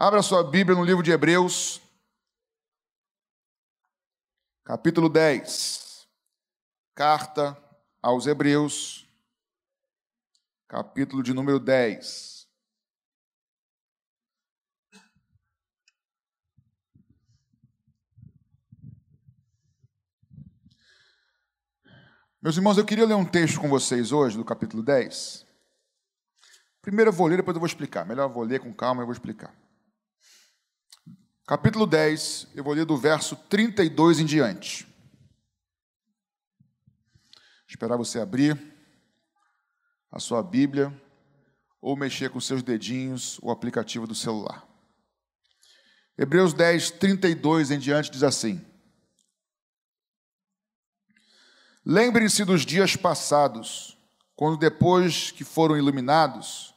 Abra 0.00 0.22
sua 0.22 0.44
Bíblia 0.44 0.76
no 0.78 0.84
livro 0.84 1.02
de 1.02 1.10
Hebreus, 1.10 1.80
capítulo 4.62 5.08
10. 5.08 6.06
Carta 6.94 7.60
aos 8.00 8.28
Hebreus, 8.28 9.08
capítulo 10.68 11.20
de 11.20 11.34
número 11.34 11.58
10. 11.58 12.46
Meus 22.40 22.56
irmãos, 22.56 22.78
eu 22.78 22.86
queria 22.86 23.04
ler 23.04 23.14
um 23.14 23.24
texto 23.24 23.60
com 23.60 23.68
vocês 23.68 24.12
hoje, 24.12 24.36
do 24.36 24.44
capítulo 24.44 24.80
10. 24.80 25.44
Primeiro 26.80 27.08
eu 27.08 27.12
vou 27.12 27.26
ler, 27.26 27.38
depois 27.38 27.56
eu 27.56 27.60
vou 27.60 27.66
explicar. 27.66 28.06
Melhor 28.06 28.28
eu 28.28 28.32
vou 28.32 28.44
ler 28.44 28.60
com 28.60 28.72
calma 28.72 29.00
e 29.00 29.02
eu 29.02 29.06
vou 29.06 29.12
explicar. 29.12 29.52
Capítulo 31.48 31.86
10, 31.86 32.48
eu 32.54 32.62
vou 32.62 32.74
ler 32.74 32.84
do 32.84 32.94
verso 32.94 33.34
32 33.34 34.20
em 34.20 34.26
diante. 34.26 34.86
Esperar 37.66 37.96
você 37.96 38.20
abrir 38.20 38.60
a 40.12 40.20
sua 40.20 40.42
Bíblia 40.42 40.92
ou 41.80 41.96
mexer 41.96 42.28
com 42.28 42.38
seus 42.38 42.62
dedinhos 42.62 43.38
o 43.40 43.50
aplicativo 43.50 44.06
do 44.06 44.14
celular. 44.14 44.68
Hebreus 46.18 46.52
10, 46.52 46.90
32 46.90 47.70
em 47.70 47.78
diante 47.78 48.10
diz 48.10 48.22
assim: 48.22 48.62
Lembrem-se 51.82 52.44
dos 52.44 52.66
dias 52.66 52.94
passados, 52.94 53.96
quando 54.36 54.58
depois 54.58 55.30
que 55.30 55.44
foram 55.44 55.78
iluminados, 55.78 56.74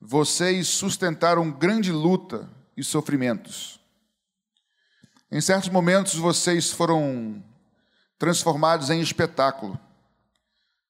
vocês 0.00 0.68
sustentaram 0.68 1.50
grande 1.50 1.90
luta 1.90 2.48
e 2.76 2.84
sofrimentos. 2.84 3.79
Em 5.32 5.40
certos 5.40 5.68
momentos 5.68 6.16
vocês 6.16 6.72
foram 6.72 7.40
transformados 8.18 8.90
em 8.90 9.00
espetáculo, 9.00 9.78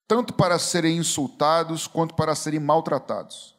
tanto 0.08 0.32
para 0.32 0.58
serem 0.58 0.96
insultados 0.96 1.86
quanto 1.86 2.14
para 2.14 2.34
serem 2.34 2.58
maltratados. 2.58 3.54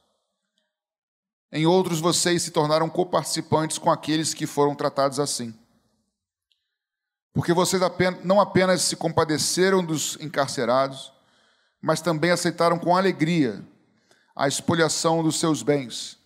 Em 1.52 1.68
outros 1.68 2.00
vocês 2.00 2.42
se 2.42 2.50
tornaram 2.50 2.90
coparticipantes 2.90 3.78
com 3.78 3.92
aqueles 3.92 4.34
que 4.34 4.48
foram 4.48 4.74
tratados 4.74 5.20
assim. 5.20 5.54
Porque 7.32 7.54
vocês 7.54 7.82
não 8.24 8.42
apenas 8.42 8.82
se 8.82 8.96
compadeceram 8.96 9.86
dos 9.86 10.18
encarcerados, 10.20 11.14
mas 11.80 12.02
também 12.02 12.32
aceitaram 12.32 12.80
com 12.80 12.98
alegria 12.98 13.64
a 14.36 14.48
expoliação 14.48 15.22
dos 15.22 15.40
seus 15.40 15.62
bens, 15.62 16.18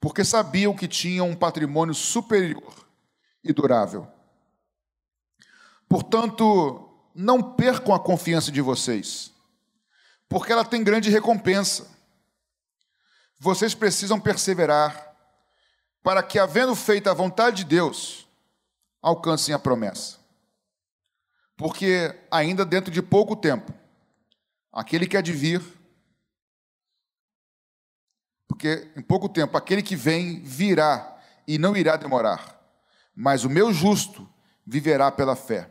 porque 0.00 0.24
sabiam 0.24 0.74
que 0.74 0.88
tinham 0.88 1.28
um 1.28 1.36
patrimônio 1.36 1.94
superior 1.94 2.81
e 3.44 3.52
durável. 3.52 4.06
Portanto, 5.88 6.88
não 7.14 7.54
percam 7.54 7.94
a 7.94 8.00
confiança 8.00 8.50
de 8.50 8.60
vocês, 8.60 9.32
porque 10.28 10.52
ela 10.52 10.64
tem 10.64 10.82
grande 10.82 11.10
recompensa. 11.10 11.90
Vocês 13.38 13.74
precisam 13.74 14.20
perseverar 14.20 15.14
para 16.02 16.22
que, 16.22 16.38
havendo 16.38 16.74
feito 16.74 17.10
a 17.10 17.14
vontade 17.14 17.58
de 17.58 17.64
Deus, 17.64 18.26
alcancem 19.00 19.54
a 19.54 19.58
promessa 19.58 20.22
porque 21.62 22.12
ainda 22.28 22.64
dentro 22.64 22.90
de 22.90 23.00
pouco 23.00 23.36
tempo, 23.36 23.72
aquele 24.72 25.06
que 25.06 25.16
há 25.16 25.20
de 25.20 25.32
vir, 25.32 25.62
porque 28.48 28.90
em 28.96 29.00
pouco 29.00 29.28
tempo, 29.28 29.56
aquele 29.56 29.80
que 29.80 29.94
vem 29.94 30.42
virá 30.42 31.16
e 31.46 31.58
não 31.58 31.76
irá 31.76 31.96
demorar, 31.96 32.60
mas 33.14 33.44
o 33.44 33.50
meu 33.50 33.72
justo 33.72 34.28
viverá 34.66 35.10
pela 35.10 35.36
fé. 35.36 35.70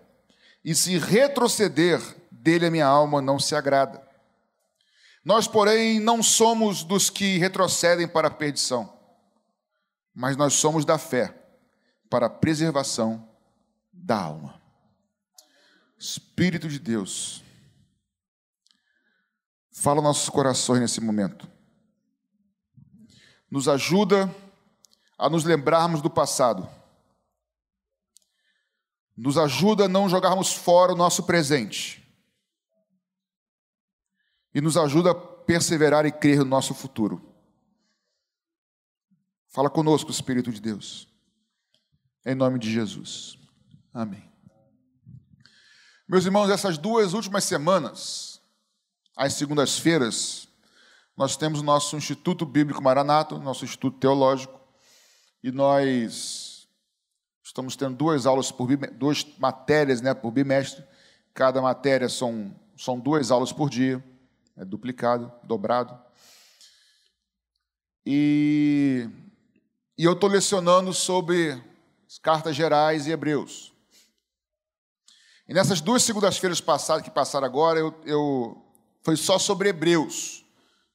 E 0.63 0.75
se 0.75 0.97
retroceder, 0.97 1.99
dele 2.31 2.67
a 2.67 2.71
minha 2.71 2.85
alma 2.85 3.21
não 3.21 3.39
se 3.39 3.55
agrada. 3.55 4.01
Nós, 5.23 5.47
porém, 5.47 5.99
não 5.99 6.23
somos 6.23 6.83
dos 6.83 7.09
que 7.09 7.37
retrocedem 7.37 8.07
para 8.07 8.27
a 8.27 8.31
perdição, 8.31 8.91
mas 10.13 10.35
nós 10.35 10.53
somos 10.53 10.83
da 10.83 10.97
fé 10.97 11.35
para 12.09 12.25
a 12.25 12.29
preservação 12.29 13.27
da 13.93 14.19
alma. 14.19 14.59
Espírito 15.97 16.67
de 16.67 16.79
Deus, 16.79 17.43
fala 19.71 20.01
nossos 20.01 20.27
corações 20.27 20.79
nesse 20.79 20.99
momento. 20.99 21.47
Nos 23.49 23.67
ajuda 23.67 24.33
a 25.17 25.29
nos 25.29 25.43
lembrarmos 25.43 26.01
do 26.01 26.09
passado. 26.09 26.67
Nos 29.15 29.37
ajuda 29.37 29.85
a 29.85 29.89
não 29.89 30.09
jogarmos 30.09 30.53
fora 30.53 30.93
o 30.93 30.95
nosso 30.95 31.23
presente. 31.23 32.01
E 34.53 34.61
nos 34.61 34.77
ajuda 34.77 35.11
a 35.11 35.15
perseverar 35.15 36.05
e 36.05 36.11
crer 36.11 36.39
no 36.39 36.45
nosso 36.45 36.73
futuro. 36.73 37.21
Fala 39.47 39.69
conosco, 39.69 40.11
Espírito 40.11 40.51
de 40.51 40.61
Deus. 40.61 41.07
Em 42.25 42.35
nome 42.35 42.57
de 42.57 42.71
Jesus. 42.71 43.37
Amém. 43.93 44.29
Meus 46.07 46.25
irmãos, 46.25 46.49
essas 46.49 46.77
duas 46.77 47.13
últimas 47.13 47.43
semanas, 47.43 48.41
às 49.15 49.33
segundas-feiras, 49.33 50.47
nós 51.15 51.37
temos 51.37 51.59
o 51.59 51.63
nosso 51.63 51.95
Instituto 51.95 52.45
Bíblico 52.45 52.81
Maranato, 52.81 53.39
nosso 53.39 53.63
Instituto 53.63 53.97
Teológico, 53.97 54.59
e 55.43 55.51
nós 55.51 56.50
estamos 57.51 57.75
tendo 57.75 57.97
duas 57.97 58.25
aulas 58.25 58.49
por 58.49 58.65
duas 58.93 59.27
matérias 59.37 59.99
né, 59.99 60.13
por 60.13 60.31
bimestre. 60.31 60.85
Cada 61.33 61.61
matéria 61.61 62.07
são, 62.07 62.55
são 62.77 62.97
duas 62.97 63.29
aulas 63.29 63.51
por 63.51 63.69
dia, 63.69 64.01
é 64.55 64.63
duplicado, 64.63 65.29
dobrado. 65.43 65.99
E, 68.05 69.05
e 69.97 70.05
eu 70.05 70.13
estou 70.13 70.29
lecionando 70.29 70.93
sobre 70.93 71.61
as 72.07 72.17
cartas 72.17 72.55
gerais 72.55 73.05
e 73.05 73.11
hebreus. 73.11 73.73
E 75.45 75.53
nessas 75.53 75.81
duas 75.81 76.03
segundas-feiras 76.03 76.61
passadas, 76.61 77.03
que 77.03 77.11
passaram 77.11 77.45
agora, 77.45 77.77
eu, 77.77 77.93
eu, 78.05 78.65
foi 79.03 79.17
só 79.17 79.37
sobre 79.37 79.67
Hebreus. 79.67 80.45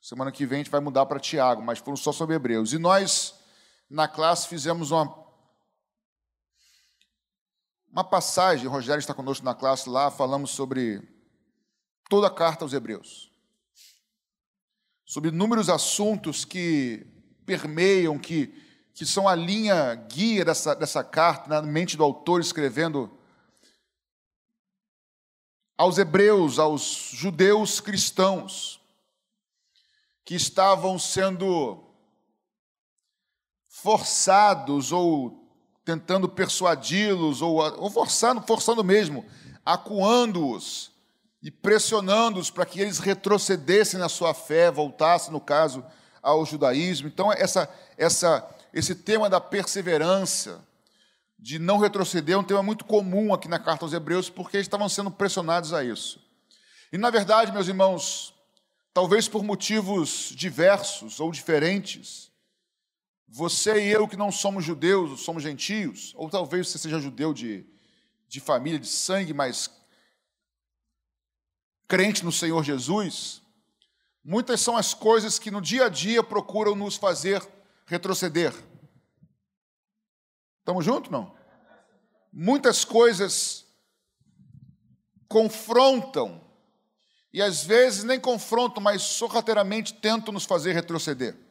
Semana 0.00 0.32
que 0.32 0.46
vem 0.46 0.56
a 0.56 0.62
gente 0.62 0.70
vai 0.70 0.80
mudar 0.80 1.04
para 1.04 1.20
Tiago, 1.20 1.60
mas 1.60 1.80
foram 1.80 1.98
só 1.98 2.12
sobre 2.12 2.34
Hebreus. 2.34 2.72
E 2.72 2.78
nós, 2.78 3.34
na 3.90 4.08
classe, 4.08 4.48
fizemos 4.48 4.90
uma, 4.90 5.25
uma 7.96 8.04
passagem, 8.04 8.66
o 8.66 8.70
Rogério 8.70 9.00
está 9.00 9.14
conosco 9.14 9.42
na 9.42 9.54
classe 9.54 9.88
lá, 9.88 10.10
falamos 10.10 10.50
sobre 10.50 11.00
toda 12.10 12.26
a 12.26 12.30
carta 12.30 12.62
aos 12.62 12.74
Hebreus. 12.74 13.32
Sobre 15.06 15.30
inúmeros 15.30 15.70
assuntos 15.70 16.44
que 16.44 17.06
permeiam, 17.46 18.18
que, 18.18 18.48
que 18.92 19.06
são 19.06 19.26
a 19.26 19.34
linha 19.34 19.94
guia 19.94 20.44
dessa, 20.44 20.74
dessa 20.74 21.02
carta, 21.02 21.48
na 21.48 21.62
mente 21.62 21.96
do 21.96 22.04
autor 22.04 22.42
escrevendo 22.42 23.18
aos 25.78 25.96
hebreus, 25.96 26.58
aos 26.58 27.08
judeus 27.14 27.80
cristãos, 27.80 28.78
que 30.22 30.34
estavam 30.34 30.98
sendo 30.98 31.82
forçados 33.68 34.92
ou 34.92 35.45
tentando 35.86 36.28
persuadi-los, 36.28 37.40
ou, 37.40 37.58
ou 37.80 37.88
forçando, 37.88 38.42
forçando 38.42 38.82
mesmo, 38.82 39.24
acuando-os 39.64 40.90
e 41.40 41.48
pressionando-os 41.48 42.50
para 42.50 42.66
que 42.66 42.80
eles 42.80 42.98
retrocedessem 42.98 44.00
na 44.00 44.08
sua 44.08 44.34
fé, 44.34 44.68
voltassem, 44.68 45.32
no 45.32 45.40
caso, 45.40 45.84
ao 46.20 46.44
judaísmo. 46.44 47.06
Então, 47.06 47.32
essa, 47.32 47.70
essa, 47.96 48.44
esse 48.74 48.96
tema 48.96 49.30
da 49.30 49.40
perseverança, 49.40 50.60
de 51.38 51.56
não 51.56 51.78
retroceder 51.78 52.34
é 52.34 52.38
um 52.38 52.42
tema 52.42 52.64
muito 52.64 52.84
comum 52.84 53.32
aqui 53.32 53.46
na 53.46 53.60
carta 53.60 53.84
aos 53.84 53.92
Hebreus, 53.92 54.28
porque 54.28 54.56
eles 54.56 54.66
estavam 54.66 54.88
sendo 54.88 55.10
pressionados 55.12 55.72
a 55.72 55.84
isso. 55.84 56.20
E, 56.92 56.98
na 56.98 57.10
verdade, 57.10 57.52
meus 57.52 57.68
irmãos, 57.68 58.34
talvez 58.92 59.28
por 59.28 59.44
motivos 59.44 60.32
diversos 60.34 61.20
ou 61.20 61.30
diferentes, 61.30 62.28
você 63.28 63.86
e 63.86 63.90
eu 63.90 64.06
que 64.06 64.16
não 64.16 64.30
somos 64.30 64.64
judeus, 64.64 65.20
somos 65.22 65.42
gentios, 65.42 66.12
ou 66.16 66.30
talvez 66.30 66.68
você 66.68 66.78
seja 66.78 67.00
judeu 67.00 67.34
de, 67.34 67.66
de 68.28 68.40
família, 68.40 68.78
de 68.78 68.86
sangue, 68.86 69.34
mas 69.34 69.70
crente 71.88 72.24
no 72.24 72.32
Senhor 72.32 72.62
Jesus, 72.64 73.42
muitas 74.24 74.60
são 74.60 74.76
as 74.76 74.94
coisas 74.94 75.38
que 75.38 75.50
no 75.50 75.60
dia 75.60 75.86
a 75.86 75.88
dia 75.88 76.22
procuram 76.22 76.74
nos 76.74 76.96
fazer 76.96 77.46
retroceder. 77.86 78.52
Estamos 80.60 80.84
juntos, 80.84 81.10
não? 81.10 81.36
Muitas 82.32 82.84
coisas 82.84 83.66
confrontam, 85.28 86.44
e 87.32 87.42
às 87.42 87.64
vezes 87.64 88.04
nem 88.04 88.18
confrontam, 88.18 88.82
mas 88.82 89.02
sorrateiramente 89.02 89.94
tentam 89.94 90.32
nos 90.32 90.44
fazer 90.44 90.72
retroceder. 90.72 91.45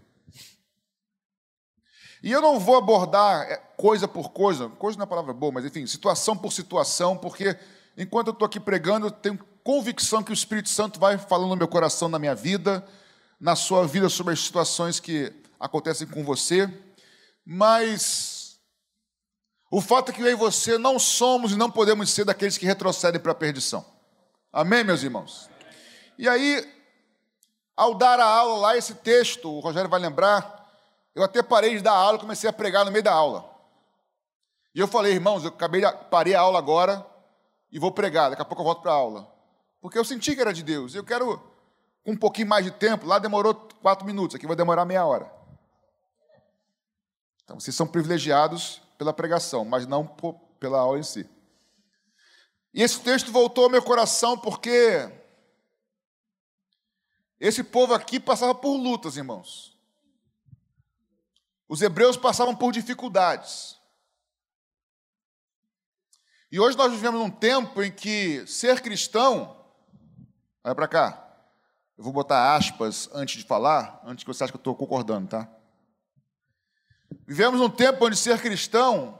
E 2.23 2.31
eu 2.31 2.41
não 2.41 2.59
vou 2.59 2.75
abordar 2.75 3.43
é, 3.43 3.57
coisa 3.77 4.07
por 4.07 4.29
coisa, 4.31 4.69
coisa 4.69 4.97
não 4.97 5.03
é 5.03 5.07
palavra 5.07 5.33
boa, 5.33 5.51
mas 5.51 5.65
enfim, 5.65 5.85
situação 5.85 6.35
por 6.35 6.51
situação, 6.51 7.17
porque 7.17 7.57
enquanto 7.97 8.27
eu 8.27 8.33
estou 8.33 8.45
aqui 8.45 8.59
pregando, 8.59 9.07
eu 9.07 9.11
tenho 9.11 9.39
convicção 9.63 10.23
que 10.23 10.31
o 10.31 10.33
Espírito 10.33 10.69
Santo 10.69 10.99
vai 10.99 11.17
falando 11.17 11.49
no 11.49 11.55
meu 11.55 11.67
coração, 11.67 12.07
na 12.07 12.19
minha 12.19 12.35
vida, 12.35 12.85
na 13.39 13.55
sua 13.55 13.85
vida, 13.87 14.09
sobre 14.09 14.33
as 14.33 14.39
situações 14.39 14.99
que 14.99 15.33
acontecem 15.59 16.07
com 16.07 16.23
você. 16.23 16.71
Mas 17.45 18.59
o 19.69 19.81
fato 19.81 20.11
é 20.11 20.13
que 20.13 20.21
eu 20.21 20.27
e 20.27 20.35
você 20.35 20.77
não 20.77 20.97
somos 20.97 21.51
e 21.51 21.57
não 21.57 21.69
podemos 21.69 22.09
ser 22.09 22.25
daqueles 22.25 22.57
que 22.57 22.65
retrocedem 22.65 23.19
para 23.19 23.33
a 23.33 23.35
perdição. 23.35 23.85
Amém, 24.53 24.83
meus 24.83 25.03
irmãos? 25.03 25.49
E 26.17 26.29
aí, 26.29 26.65
ao 27.75 27.93
dar 27.93 28.19
a 28.19 28.25
aula 28.25 28.57
lá, 28.57 28.77
esse 28.77 28.95
texto, 28.95 29.51
o 29.51 29.59
Rogério 29.59 29.89
vai 29.89 29.99
lembrar, 29.99 30.54
eu 31.15 31.23
até 31.23 31.41
parei 31.41 31.75
de 31.75 31.81
dar 31.81 31.93
aula 31.93 32.17
e 32.17 32.21
comecei 32.21 32.49
a 32.49 32.53
pregar 32.53 32.83
no 32.83 32.91
meio 32.91 33.03
da 33.03 33.13
aula. 33.13 33.49
E 34.75 34.79
eu 34.79 34.87
falei, 34.87 35.13
irmãos, 35.13 35.45
eu 35.45 35.49
acabei 35.49 35.79
de, 35.79 35.91
parei 36.09 36.35
a 36.35 36.41
aula 36.41 36.59
agora 36.59 37.05
e 37.71 37.79
vou 37.79 37.91
pregar, 37.91 38.29
daqui 38.29 38.41
a 38.41 38.45
pouco 38.45 38.61
eu 38.61 38.65
volto 38.65 38.81
para 38.81 38.91
a 38.91 38.95
aula. 38.95 39.33
Porque 39.79 39.97
eu 39.97 40.03
senti 40.03 40.35
que 40.35 40.41
era 40.41 40.53
de 40.53 40.61
Deus. 40.61 40.93
Eu 40.93 41.05
quero, 41.05 41.41
com 42.03 42.11
um 42.11 42.17
pouquinho 42.17 42.49
mais 42.49 42.65
de 42.65 42.71
tempo, 42.71 43.05
lá 43.05 43.17
demorou 43.17 43.55
quatro 43.81 44.05
minutos, 44.05 44.35
aqui 44.35 44.45
vai 44.45 44.55
demorar 44.55 44.83
meia 44.83 45.05
hora. 45.05 45.31
Então, 47.43 47.59
vocês 47.59 47.75
são 47.75 47.87
privilegiados 47.87 48.81
pela 48.97 49.13
pregação, 49.13 49.63
mas 49.63 49.87
não 49.87 50.05
pela 50.59 50.79
aula 50.79 50.99
em 50.99 51.03
si. 51.03 51.29
E 52.73 52.81
esse 52.81 52.99
texto 52.99 53.31
voltou 53.31 53.65
ao 53.65 53.69
meu 53.69 53.81
coração 53.81 54.37
porque 54.37 55.09
esse 57.39 57.63
povo 57.63 57.93
aqui 57.93 58.19
passava 58.19 58.53
por 58.53 58.75
lutas, 58.75 59.15
irmãos. 59.15 59.74
Os 61.67 61.81
hebreus 61.81 62.15
passavam 62.15 62.55
por 62.55 62.71
dificuldades. 62.71 63.79
E 66.51 66.59
hoje 66.59 66.77
nós 66.77 66.91
vivemos 66.91 67.19
num 67.19 67.29
tempo 67.29 67.81
em 67.81 67.91
que 67.91 68.45
ser 68.47 68.81
cristão. 68.81 69.65
Olha 70.63 70.75
para 70.75 70.87
cá. 70.87 71.21
Eu 71.97 72.03
vou 72.03 72.13
botar 72.13 72.55
aspas 72.55 73.09
antes 73.13 73.37
de 73.37 73.47
falar, 73.47 74.01
antes 74.05 74.23
que 74.23 74.27
você 74.27 74.43
ache 74.43 74.51
que 74.51 74.57
eu 74.57 74.59
estou 74.59 74.75
concordando, 74.75 75.29
tá? 75.29 75.49
Vivemos 77.25 77.59
num 77.59 77.69
tempo 77.69 78.05
onde 78.05 78.15
ser 78.15 78.39
cristão 78.41 79.19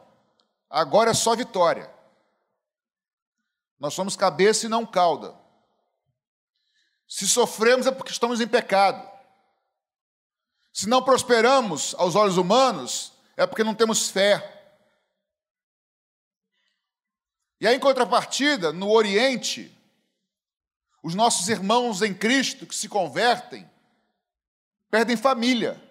agora 0.70 1.12
é 1.12 1.14
só 1.14 1.36
vitória. 1.36 1.90
Nós 3.80 3.94
somos 3.94 4.16
cabeça 4.16 4.66
e 4.66 4.70
não 4.70 4.86
cauda. 4.86 5.36
Se 7.08 7.28
sofremos 7.28 7.88
é 7.88 7.92
porque 7.92 8.12
estamos 8.12 8.42
em 8.42 8.48
pecado. 8.48 9.15
Se 10.75 10.89
não 10.89 11.01
prosperamos 11.01 11.95
aos 11.98 12.16
olhos 12.16 12.36
humanos, 12.36 13.13
é 13.38 13.48
porque 13.48 13.63
não 13.63 13.74
temos 13.74 14.10
fé. 14.10 14.75
E 17.62 17.66
aí, 17.66 17.77
em 17.77 17.80
contrapartida, 17.80 18.74
no 18.74 18.92
Oriente, 18.92 19.74
os 21.01 21.16
nossos 21.16 21.48
irmãos 21.48 22.01
em 22.01 22.13
Cristo 22.13 22.68
que 22.68 22.75
se 22.75 22.89
convertem, 22.89 23.66
perdem 24.92 25.16
família, 25.16 25.81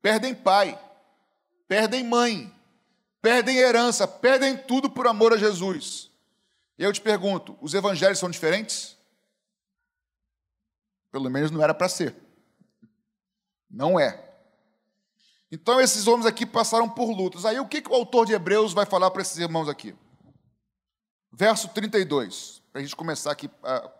perdem 0.00 0.36
pai, 0.36 0.78
perdem 1.66 2.04
mãe, 2.04 2.54
perdem 3.20 3.56
herança, 3.56 4.06
perdem 4.06 4.56
tudo 4.56 4.88
por 4.88 5.08
amor 5.08 5.32
a 5.32 5.36
Jesus. 5.36 6.12
E 6.78 6.84
eu 6.84 6.92
te 6.92 7.00
pergunto: 7.00 7.58
os 7.60 7.74
evangelhos 7.74 8.20
são 8.20 8.30
diferentes? 8.30 8.96
Pelo 11.10 11.28
menos 11.28 11.50
não 11.50 11.60
era 11.60 11.74
para 11.74 11.88
ser. 11.88 12.23
Não 13.74 13.98
é. 13.98 14.32
Então 15.50 15.80
esses 15.80 16.06
homens 16.06 16.26
aqui 16.26 16.46
passaram 16.46 16.88
por 16.88 17.10
lutas. 17.10 17.44
Aí 17.44 17.58
o 17.58 17.66
que, 17.66 17.82
que 17.82 17.90
o 17.90 17.94
autor 17.94 18.24
de 18.24 18.32
Hebreus 18.32 18.72
vai 18.72 18.86
falar 18.86 19.10
para 19.10 19.20
esses 19.20 19.36
irmãos 19.36 19.68
aqui? 19.68 19.94
Verso 21.32 21.68
32, 21.68 22.62
para 22.70 22.80
a 22.80 22.84
gente 22.84 22.94
começar 22.94 23.32
aqui 23.32 23.50
a, 23.62 23.90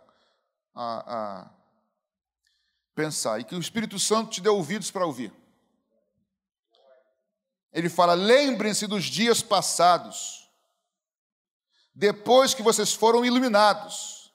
a, 0.74 1.14
a 1.14 1.50
pensar. 2.94 3.40
E 3.40 3.44
que 3.44 3.56
o 3.56 3.60
Espírito 3.60 3.98
Santo 3.98 4.30
te 4.30 4.40
dê 4.40 4.48
ouvidos 4.48 4.92
para 4.92 5.04
ouvir. 5.04 5.32
Ele 7.72 7.88
fala: 7.88 8.14
lembrem-se 8.14 8.86
dos 8.86 9.04
dias 9.04 9.42
passados, 9.42 10.48
depois 11.92 12.54
que 12.54 12.62
vocês 12.62 12.94
foram 12.94 13.24
iluminados 13.24 14.32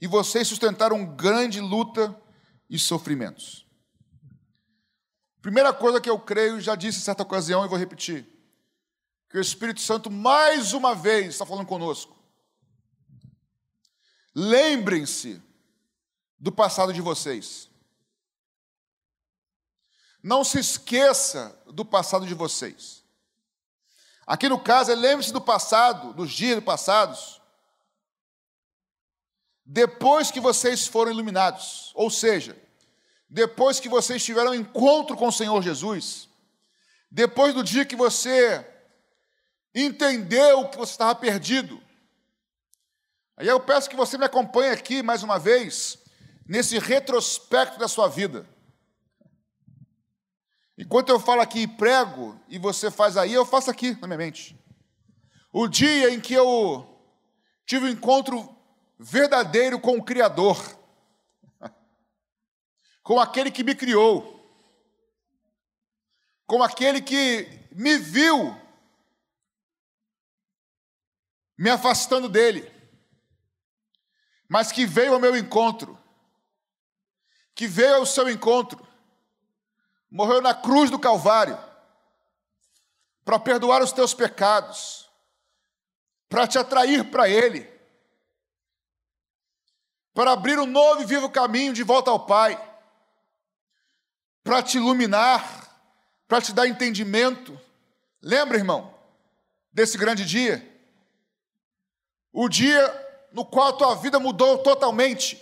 e 0.00 0.06
vocês 0.06 0.46
sustentaram 0.46 1.16
grande 1.16 1.60
luta 1.60 2.14
e 2.68 2.78
sofrimentos. 2.78 3.66
Primeira 5.40 5.72
coisa 5.72 6.00
que 6.00 6.10
eu 6.10 6.18
creio, 6.18 6.60
já 6.60 6.74
disse 6.74 6.98
em 6.98 7.02
certa 7.02 7.22
ocasião 7.22 7.64
e 7.64 7.68
vou 7.68 7.78
repetir, 7.78 8.26
que 9.30 9.38
o 9.38 9.40
Espírito 9.40 9.80
Santo 9.80 10.10
mais 10.10 10.72
uma 10.72 10.94
vez 10.94 11.28
está 11.28 11.46
falando 11.46 11.66
conosco. 11.66 12.16
Lembrem-se 14.34 15.42
do 16.38 16.52
passado 16.52 16.92
de 16.92 17.00
vocês. 17.00 17.70
Não 20.22 20.42
se 20.42 20.58
esqueça 20.58 21.56
do 21.72 21.84
passado 21.84 22.26
de 22.26 22.34
vocês. 22.34 23.04
Aqui 24.26 24.48
no 24.48 24.58
caso 24.58 24.90
é 24.90 24.94
lembre-se 24.96 25.32
do 25.32 25.40
passado, 25.40 26.12
dos 26.12 26.32
dias 26.32 26.62
passados, 26.62 27.40
depois 29.66 30.30
que 30.30 30.38
vocês 30.38 30.86
foram 30.86 31.10
iluminados, 31.10 31.90
ou 31.96 32.08
seja, 32.08 32.56
depois 33.28 33.80
que 33.80 33.88
vocês 33.88 34.24
tiveram 34.24 34.52
um 34.52 34.54
encontro 34.54 35.16
com 35.16 35.26
o 35.26 35.32
Senhor 35.32 35.60
Jesus, 35.60 36.28
depois 37.10 37.52
do 37.52 37.64
dia 37.64 37.84
que 37.84 37.96
você 37.96 38.64
entendeu 39.74 40.68
que 40.68 40.78
você 40.78 40.92
estava 40.92 41.16
perdido. 41.16 41.82
Aí 43.36 43.48
eu 43.48 43.58
peço 43.58 43.90
que 43.90 43.96
você 43.96 44.16
me 44.16 44.24
acompanhe 44.24 44.70
aqui 44.70 45.02
mais 45.02 45.24
uma 45.24 45.38
vez, 45.38 45.98
nesse 46.46 46.78
retrospecto 46.78 47.76
da 47.76 47.88
sua 47.88 48.08
vida. 48.08 48.48
Enquanto 50.78 51.08
eu 51.08 51.18
falo 51.18 51.40
aqui 51.40 51.62
e 51.62 51.66
prego, 51.66 52.40
e 52.48 52.56
você 52.56 52.88
faz 52.88 53.16
aí, 53.16 53.32
eu 53.32 53.44
faço 53.44 53.68
aqui 53.68 53.98
na 54.00 54.06
minha 54.06 54.18
mente. 54.18 54.56
O 55.52 55.66
dia 55.66 56.10
em 56.10 56.20
que 56.20 56.34
eu 56.34 56.86
tive 57.66 57.86
um 57.86 57.90
encontro 57.90 58.55
verdadeiro 58.98 59.78
com 59.78 59.98
o 59.98 60.04
Criador, 60.04 60.56
com 63.02 63.20
aquele 63.20 63.50
que 63.50 63.62
me 63.62 63.74
criou, 63.74 64.34
com 66.46 66.62
aquele 66.62 67.00
que 67.00 67.68
me 67.72 67.98
viu 67.98 68.58
me 71.58 71.70
afastando 71.70 72.28
dele, 72.28 72.70
mas 74.48 74.70
que 74.70 74.86
veio 74.86 75.14
ao 75.14 75.20
meu 75.20 75.36
encontro, 75.36 75.98
que 77.54 77.66
veio 77.66 77.96
ao 77.96 78.06
seu 78.06 78.28
encontro, 78.28 78.86
morreu 80.10 80.40
na 80.40 80.54
cruz 80.54 80.90
do 80.90 80.98
Calvário, 80.98 81.58
para 83.24 83.40
perdoar 83.40 83.82
os 83.82 83.90
teus 83.90 84.14
pecados, 84.14 85.10
para 86.28 86.46
te 86.46 86.58
atrair 86.58 87.10
para 87.10 87.28
Ele 87.28 87.75
para 90.16 90.32
abrir 90.32 90.58
um 90.58 90.64
novo 90.64 91.02
e 91.02 91.04
vivo 91.04 91.28
caminho 91.28 91.74
de 91.74 91.82
volta 91.82 92.10
ao 92.10 92.24
Pai, 92.24 92.58
para 94.42 94.62
te 94.62 94.78
iluminar, 94.78 95.70
para 96.26 96.40
te 96.40 96.54
dar 96.54 96.66
entendimento. 96.66 97.60
Lembra, 98.22 98.56
irmão, 98.56 98.94
desse 99.70 99.98
grande 99.98 100.24
dia? 100.24 100.66
O 102.32 102.48
dia 102.48 103.28
no 103.30 103.44
qual 103.44 103.68
a 103.68 103.72
tua 103.74 103.94
vida 103.96 104.18
mudou 104.18 104.56
totalmente. 104.62 105.38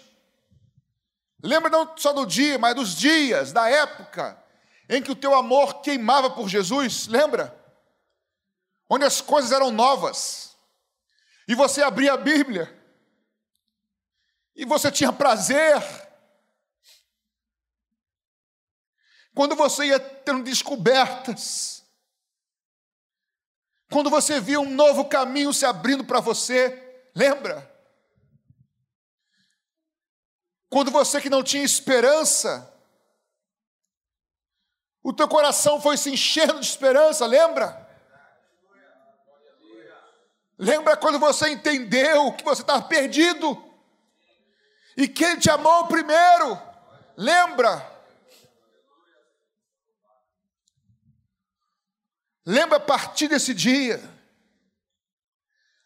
Lembra 1.41 1.71
não 1.71 1.97
só 1.97 2.13
do 2.13 2.27
dia, 2.27 2.59
mas 2.59 2.75
dos 2.75 2.97
dias, 2.97 3.53
da 3.53 3.71
época 3.71 4.37
em 4.89 5.01
que 5.01 5.13
o 5.13 5.17
teu 5.17 5.37
amor 5.37 5.83
queimava 5.83 6.31
por 6.31 6.49
Jesus, 6.49 7.07
lembra? 7.07 7.57
Onde 8.91 9.05
as 9.05 9.21
coisas 9.21 9.53
eram 9.53 9.71
novas. 9.71 10.57
E 11.47 11.55
você 11.55 11.81
abria 11.81 12.15
a 12.15 12.17
Bíblia 12.17 12.84
e 14.55 14.65
você 14.65 14.91
tinha 14.91 15.13
prazer. 15.13 15.83
Quando 19.35 19.57
você 19.57 19.87
ia 19.87 19.99
tendo 19.99 20.45
descobertas, 20.45 21.85
quando 23.91 24.09
você 24.09 24.41
via 24.41 24.61
um 24.61 24.71
novo 24.71 25.07
caminho 25.07 25.53
se 25.53 25.67
abrindo 25.67 26.05
para 26.05 26.21
você, 26.21 27.09
lembra? 27.15 27.73
Quando 30.69 30.91
você 30.91 31.21
que 31.21 31.31
não 31.31 31.43
tinha 31.43 31.65
esperança, 31.65 32.73
o 35.03 35.13
teu 35.13 35.29
coração 35.29 35.81
foi 35.81 35.97
se 35.97 36.11
enchendo 36.11 36.61
de 36.61 36.67
esperança, 36.67 37.27
lembra? 37.27 37.83
Lembra 40.57 40.97
quando 40.97 41.19
você 41.19 41.51
entendeu 41.51 42.33
que 42.33 42.45
você 42.45 42.63
estava 42.63 42.83
perdido? 42.83 43.74
E 44.97 45.09
quem 45.09 45.39
te 45.39 45.51
amou 45.51 45.87
primeiro, 45.87 46.61
lembra? 47.17 47.93
Lembra 52.47 52.77
a 52.77 52.81
partir 52.81 53.29
desse 53.29 53.55
dia 53.55 54.15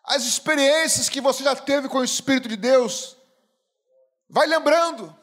as 0.09 0.25
experiências 0.25 1.09
que 1.09 1.21
você 1.21 1.45
já 1.45 1.55
teve 1.55 1.88
com 1.88 1.99
o 1.99 2.05
Espírito 2.05 2.49
de 2.49 2.57
Deus. 2.57 3.15
Vai 4.29 4.47
lembrando. 4.47 5.15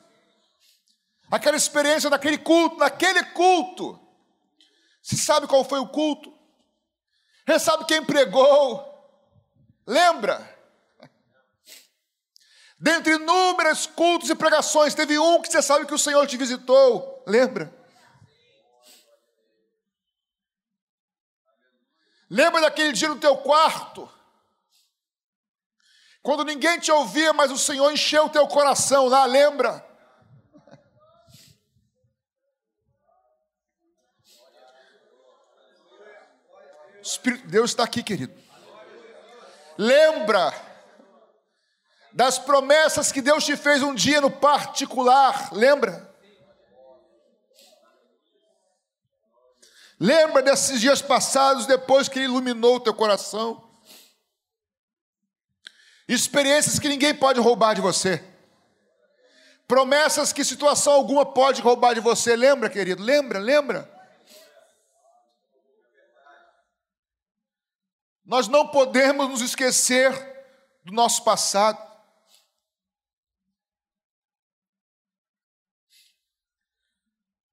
Aquela 1.32 1.58
experiência 1.58 2.08
daquele 2.08 2.38
culto, 2.38 2.78
naquele 2.78 3.24
culto. 3.24 4.00
Você 5.02 5.18
sabe 5.18 5.48
qual 5.48 5.64
foi 5.64 5.80
o 5.80 5.88
culto? 5.88 6.32
Você 7.48 7.60
sabe 7.60 7.86
quem 7.86 8.06
pregou? 8.06 8.84
Lembra? 9.88 10.55
Dentre 12.78 13.14
inúmeros 13.14 13.86
cultos 13.86 14.30
e 14.30 14.36
pregações, 14.36 14.94
teve 14.94 15.18
um 15.18 15.42
que 15.42 15.50
você 15.50 15.62
sabe 15.62 15.86
que 15.86 15.94
o 15.94 16.00
Senhor 16.00 16.28
te 16.28 16.36
visitou. 16.36 17.24
Lembra? 17.26 17.74
Lembra 22.30 22.62
daquele 22.62 22.92
dia 22.92 23.08
no 23.08 23.20
teu 23.20 23.38
quarto? 23.38 24.12
Quando 26.22 26.44
ninguém 26.44 26.80
te 26.80 26.92
ouvia, 26.92 27.32
mas 27.32 27.52
o 27.52 27.58
Senhor 27.58 27.92
encheu 27.92 28.26
o 28.26 28.30
teu 28.30 28.48
coração 28.48 29.08
lá, 29.08 29.26
lembra? 29.26 29.86
Espírito 37.02 37.44
de 37.44 37.52
Deus 37.52 37.70
está 37.70 37.84
aqui, 37.84 38.02
querido. 38.02 38.34
Lembra 39.78 40.52
das 42.16 42.40
promessas 42.40 43.12
que 43.12 43.22
Deus 43.22 43.44
te 43.44 43.58
fez 43.58 43.84
um 43.84 43.94
dia 43.94 44.22
no 44.22 44.32
particular, 44.32 45.50
lembra? 45.52 46.16
Lembra 50.00 50.42
desses 50.42 50.80
dias 50.80 51.02
passados, 51.02 51.66
depois 51.66 52.08
que 52.08 52.18
Ele 52.18 52.26
iluminou 52.26 52.78
o 52.78 52.80
teu 52.80 52.94
coração? 52.94 53.70
Experiências 56.08 56.80
que 56.80 56.88
ninguém 56.88 57.14
pode 57.14 57.42
roubar 57.42 57.74
de 57.74 57.82
você. 57.82 58.24
Promessas 59.68 60.32
que 60.32 60.46
situação 60.46 60.94
alguma 60.94 61.26
pode 61.26 61.62
roubar 61.62 61.94
de 61.96 62.00
você. 62.00 62.34
Lembra, 62.34 62.70
querido? 62.70 63.04
Lembra, 63.04 63.40
lembra? 63.40 63.92
Nós 68.24 68.48
não 68.48 68.70
podemos 68.70 69.28
nos 69.28 69.42
esquecer 69.42 70.14
do 70.86 70.94
nosso 70.94 71.26
passado. 71.26 71.85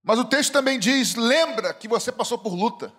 Mas 0.02 0.18
o 0.18 0.24
texto 0.24 0.52
também 0.52 0.78
diz: 0.78 1.14
lembra 1.14 1.72
que 1.72 1.86
você 1.86 2.10
passou 2.10 2.38
por 2.38 2.54
luta. 2.54 2.92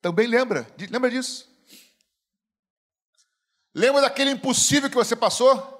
Também 0.00 0.26
lembra, 0.26 0.66
lembra 0.90 1.10
disso. 1.10 1.48
Lembra 3.74 4.02
daquele 4.02 4.30
impossível 4.30 4.88
que 4.88 4.94
você 4.94 5.16
passou? 5.16 5.72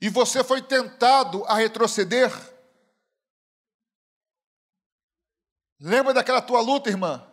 E 0.00 0.10
você 0.10 0.44
foi 0.44 0.60
tentado 0.60 1.44
a 1.46 1.54
retroceder? 1.54 2.30
Lembra 5.80 6.12
daquela 6.12 6.42
tua 6.42 6.60
luta, 6.60 6.90
irmã? 6.90 7.26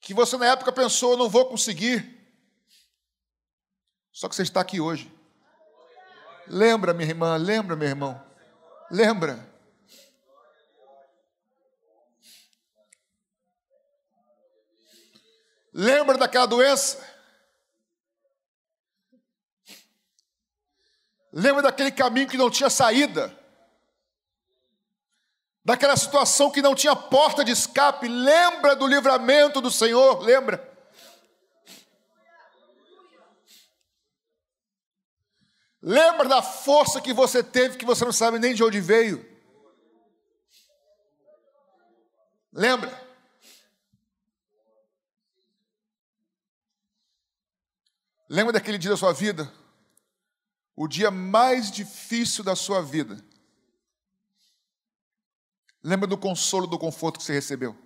Que 0.00 0.12
você 0.12 0.36
na 0.36 0.46
época 0.46 0.70
pensou, 0.70 1.16
não 1.16 1.30
vou 1.30 1.48
conseguir. 1.48 2.14
Só 4.12 4.28
que 4.28 4.34
você 4.34 4.42
está 4.42 4.60
aqui 4.60 4.80
hoje. 4.80 5.17
Lembra, 6.50 6.94
minha 6.94 7.08
irmã, 7.08 7.36
lembra, 7.36 7.76
meu 7.76 7.88
irmão. 7.88 8.24
Lembra. 8.90 9.46
Lembra 15.72 16.18
daquela 16.18 16.46
doença? 16.46 17.06
Lembra 21.32 21.62
daquele 21.62 21.92
caminho 21.92 22.26
que 22.26 22.36
não 22.36 22.50
tinha 22.50 22.70
saída? 22.70 23.36
Daquela 25.64 25.96
situação 25.96 26.50
que 26.50 26.62
não 26.62 26.74
tinha 26.74 26.96
porta 26.96 27.44
de 27.44 27.52
escape? 27.52 28.08
Lembra 28.08 28.74
do 28.74 28.86
livramento 28.86 29.60
do 29.60 29.70
Senhor? 29.70 30.20
Lembra? 30.20 30.67
Lembra 35.80 36.28
da 36.28 36.42
força 36.42 37.00
que 37.00 37.12
você 37.12 37.42
teve 37.42 37.76
que 37.76 37.84
você 37.84 38.04
não 38.04 38.12
sabe 38.12 38.38
nem 38.38 38.54
de 38.54 38.64
onde 38.64 38.80
veio? 38.80 39.24
Lembra? 42.52 43.08
Lembra 48.28 48.52
daquele 48.52 48.76
dia 48.76 48.90
da 48.90 48.96
sua 48.96 49.12
vida? 49.12 49.50
O 50.74 50.88
dia 50.88 51.10
mais 51.10 51.70
difícil 51.70 52.42
da 52.42 52.54
sua 52.56 52.82
vida. 52.82 53.24
Lembra 55.82 56.06
do 56.06 56.18
consolo, 56.18 56.66
do 56.66 56.78
conforto 56.78 57.18
que 57.18 57.24
você 57.24 57.32
recebeu? 57.32 57.76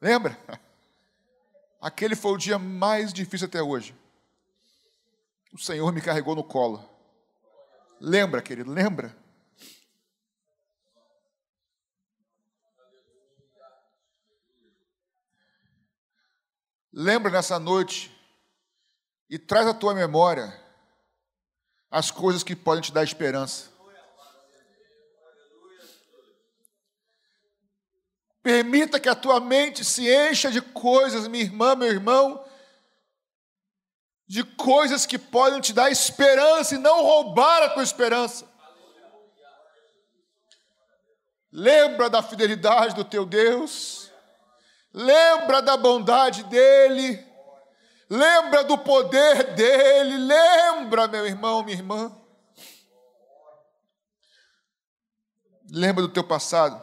Lembra? 0.00 0.38
Aquele 1.80 2.14
foi 2.14 2.32
o 2.32 2.38
dia 2.38 2.58
mais 2.58 3.12
difícil 3.12 3.48
até 3.48 3.60
hoje. 3.60 3.94
O 5.52 5.58
Senhor 5.58 5.92
me 5.92 6.00
carregou 6.00 6.34
no 6.34 6.42
colo. 6.42 6.88
Lembra, 8.00 8.40
querido, 8.40 8.72
lembra? 8.72 9.14
Lembra 16.92 17.30
nessa 17.30 17.58
noite 17.58 18.10
e 19.28 19.38
traz 19.38 19.66
à 19.66 19.74
tua 19.74 19.94
memória 19.94 20.58
as 21.90 22.10
coisas 22.10 22.42
que 22.42 22.56
podem 22.56 22.82
te 22.82 22.92
dar 22.92 23.04
esperança. 23.04 23.70
Permita 28.42 28.98
que 28.98 29.08
a 29.08 29.14
tua 29.14 29.38
mente 29.38 29.84
se 29.84 30.10
encha 30.10 30.50
de 30.50 30.60
coisas, 30.60 31.28
minha 31.28 31.44
irmã, 31.44 31.76
meu 31.76 31.88
irmão, 31.88 32.44
de 34.32 34.42
coisas 34.44 35.04
que 35.04 35.18
podem 35.18 35.60
te 35.60 35.74
dar 35.74 35.90
esperança 35.90 36.74
e 36.74 36.78
não 36.78 37.02
roubar 37.02 37.64
a 37.64 37.68
tua 37.68 37.82
esperança. 37.82 38.50
Lembra 41.52 42.08
da 42.08 42.22
fidelidade 42.22 42.94
do 42.94 43.04
teu 43.04 43.26
Deus, 43.26 44.10
lembra 44.90 45.60
da 45.60 45.76
bondade 45.76 46.44
dEle, 46.44 47.22
lembra 48.08 48.64
do 48.64 48.78
poder 48.78 49.52
dEle, 49.54 50.16
lembra, 50.16 51.06
meu 51.06 51.26
irmão, 51.26 51.62
minha 51.62 51.76
irmã. 51.76 52.18
Lembra 55.70 56.00
do 56.00 56.08
teu 56.10 56.24
passado, 56.24 56.82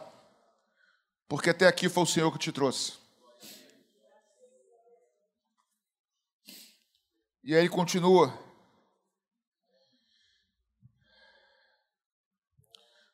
porque 1.26 1.50
até 1.50 1.66
aqui 1.66 1.88
foi 1.88 2.04
o 2.04 2.06
Senhor 2.06 2.30
que 2.30 2.38
te 2.38 2.52
trouxe. 2.52 2.99
E 7.42 7.54
aí 7.54 7.60
ele 7.60 7.68
continua. 7.68 8.38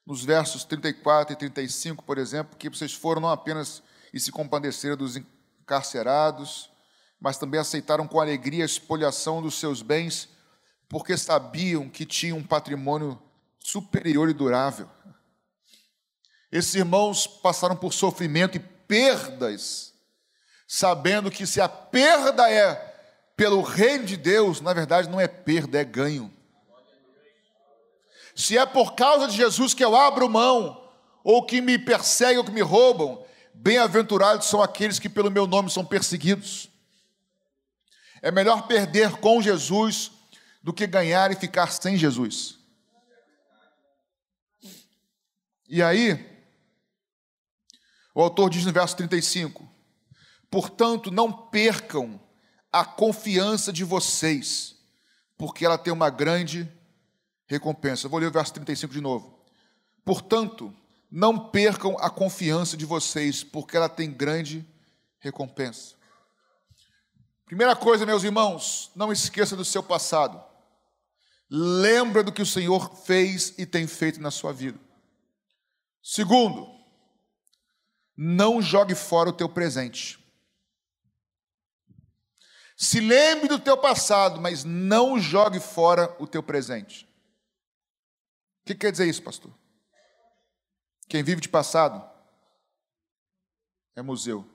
Nos 0.05 0.25
versos 0.25 0.65
34 0.65 1.33
e 1.33 1.37
35, 1.37 2.05
por 2.05 2.19
exemplo, 2.19 2.57
que 2.57 2.69
vocês 2.69 2.93
foram 2.93 3.21
não 3.21 3.29
apenas 3.29 3.83
e 4.13 4.19
se 4.19 4.33
compadeceram 4.33 4.97
dos 4.97 5.17
encarcerados, 5.17 6.71
mas 7.21 7.39
também 7.39 7.61
aceitaram 7.61 8.07
com 8.07 8.21
alegria 8.21 8.65
a 8.65 8.67
expoliação 8.67 9.43
dos 9.43 9.59
seus 9.59 9.83
bens, 9.83 10.29
porque 10.89 11.17
sabiam 11.17 11.89
que 11.89 12.07
tinham 12.07 12.39
um 12.39 12.47
patrimônio 12.47 13.21
superior 13.59 14.29
e 14.29 14.33
durável. 14.33 14.89
Esses 16.51 16.75
irmãos 16.75 17.27
passaram 17.27 17.77
por 17.77 17.93
sofrimento 17.93 18.57
e 18.57 18.61
perdas, 18.61 19.93
sabendo 20.67 21.31
que 21.31 21.47
se 21.47 21.61
a 21.61 21.69
perda 21.69 22.51
é 22.51 22.96
pelo 23.37 23.61
reino 23.61 24.07
de 24.07 24.17
Deus, 24.17 24.61
na 24.61 24.73
verdade 24.73 25.09
não 25.09 25.21
é 25.21 25.29
perda, 25.29 25.79
é 25.79 25.85
ganho. 25.85 26.33
Se 28.35 28.57
é 28.57 28.65
por 28.65 28.95
causa 28.95 29.29
de 29.29 29.37
Jesus 29.37 29.75
que 29.75 29.85
eu 29.85 29.95
abro 29.95 30.29
mão, 30.29 30.83
ou 31.23 31.45
que 31.45 31.61
me 31.61 31.79
perseguem 31.79 32.39
ou 32.39 32.45
que 32.45 32.51
me 32.51 32.63
roubam, 32.63 33.25
bem-aventurados 33.53 34.47
são 34.47 34.63
aqueles 34.63 34.99
que 34.99 35.09
pelo 35.09 35.31
meu 35.31 35.47
nome 35.47 35.71
são 35.71 35.85
perseguidos. 35.85 36.71
É 38.23 38.31
melhor 38.31 38.67
perder 38.67 39.17
com 39.17 39.43
Jesus 39.43 40.13
do 40.63 40.73
que 40.73 40.87
ganhar 40.87 41.31
e 41.31 41.37
ficar 41.37 41.71
sem 41.71 41.97
Jesus. 41.97 42.59
E 45.69 45.83
aí, 45.83 46.25
o 48.15 48.23
autor 48.23 48.49
diz 48.49 48.65
no 48.65 48.73
verso 48.73 48.97
35: 48.97 49.69
Portanto, 50.51 51.11
não 51.11 51.31
percam 51.33 52.21
a 52.73 52.85
confiança 52.85 53.73
de 53.73 53.85
vocês, 53.85 54.77
porque 55.37 55.65
ela 55.65 55.79
tem 55.79 55.93
uma 55.93 56.11
grande 56.11 56.71
recompensa. 57.47 58.09
Vou 58.09 58.19
ler 58.21 58.27
o 58.27 58.33
verso 58.33 58.53
35 58.55 58.93
de 58.93 59.01
novo. 59.01 59.45
Portanto, 60.05 60.75
não 61.11 61.51
percam 61.51 61.97
a 61.99 62.11
confiança 62.11 62.77
de 62.77 62.85
vocês, 62.85 63.43
porque 63.43 63.77
ela 63.77 63.89
tem 63.89 64.13
grande 64.13 64.67
recompensa. 65.21 65.95
Primeira 67.45 67.77
coisa, 67.77 68.05
meus 68.05 68.25
irmãos, 68.25 68.91
não 68.95 69.13
esqueça 69.13 69.55
do 69.55 69.65
seu 69.65 69.83
passado. 69.83 70.43
Lembra 71.49 72.25
do 72.25 72.33
que 72.33 72.43
o 72.43 72.47
Senhor 72.47 72.93
fez 73.05 73.55
e 73.57 73.65
tem 73.65 73.87
feito 73.87 74.21
na 74.21 74.33
sua 74.33 74.53
vida. 74.53 74.79
Segundo, 76.03 76.69
não 78.17 78.61
jogue 78.61 78.95
fora 78.95 79.31
o 79.31 79.33
teu 79.33 79.49
presente. 79.49 80.19
Se 82.77 83.01
lembre 83.01 83.49
do 83.49 83.59
teu 83.59 83.77
passado, 83.79 84.39
mas 84.39 84.63
não 84.63 85.19
jogue 85.19 85.59
fora 85.59 86.15
o 86.19 86.27
teu 86.27 86.43
presente. 86.43 87.09
O 88.63 88.67
que 88.67 88.75
quer 88.75 88.93
dizer 88.93 89.07
isso, 89.07 89.23
pastor? 89.23 89.51
Quem 91.09 91.23
vive 91.23 91.41
de 91.41 91.49
passado 91.49 92.05
é 93.95 94.03
museu. 94.03 94.47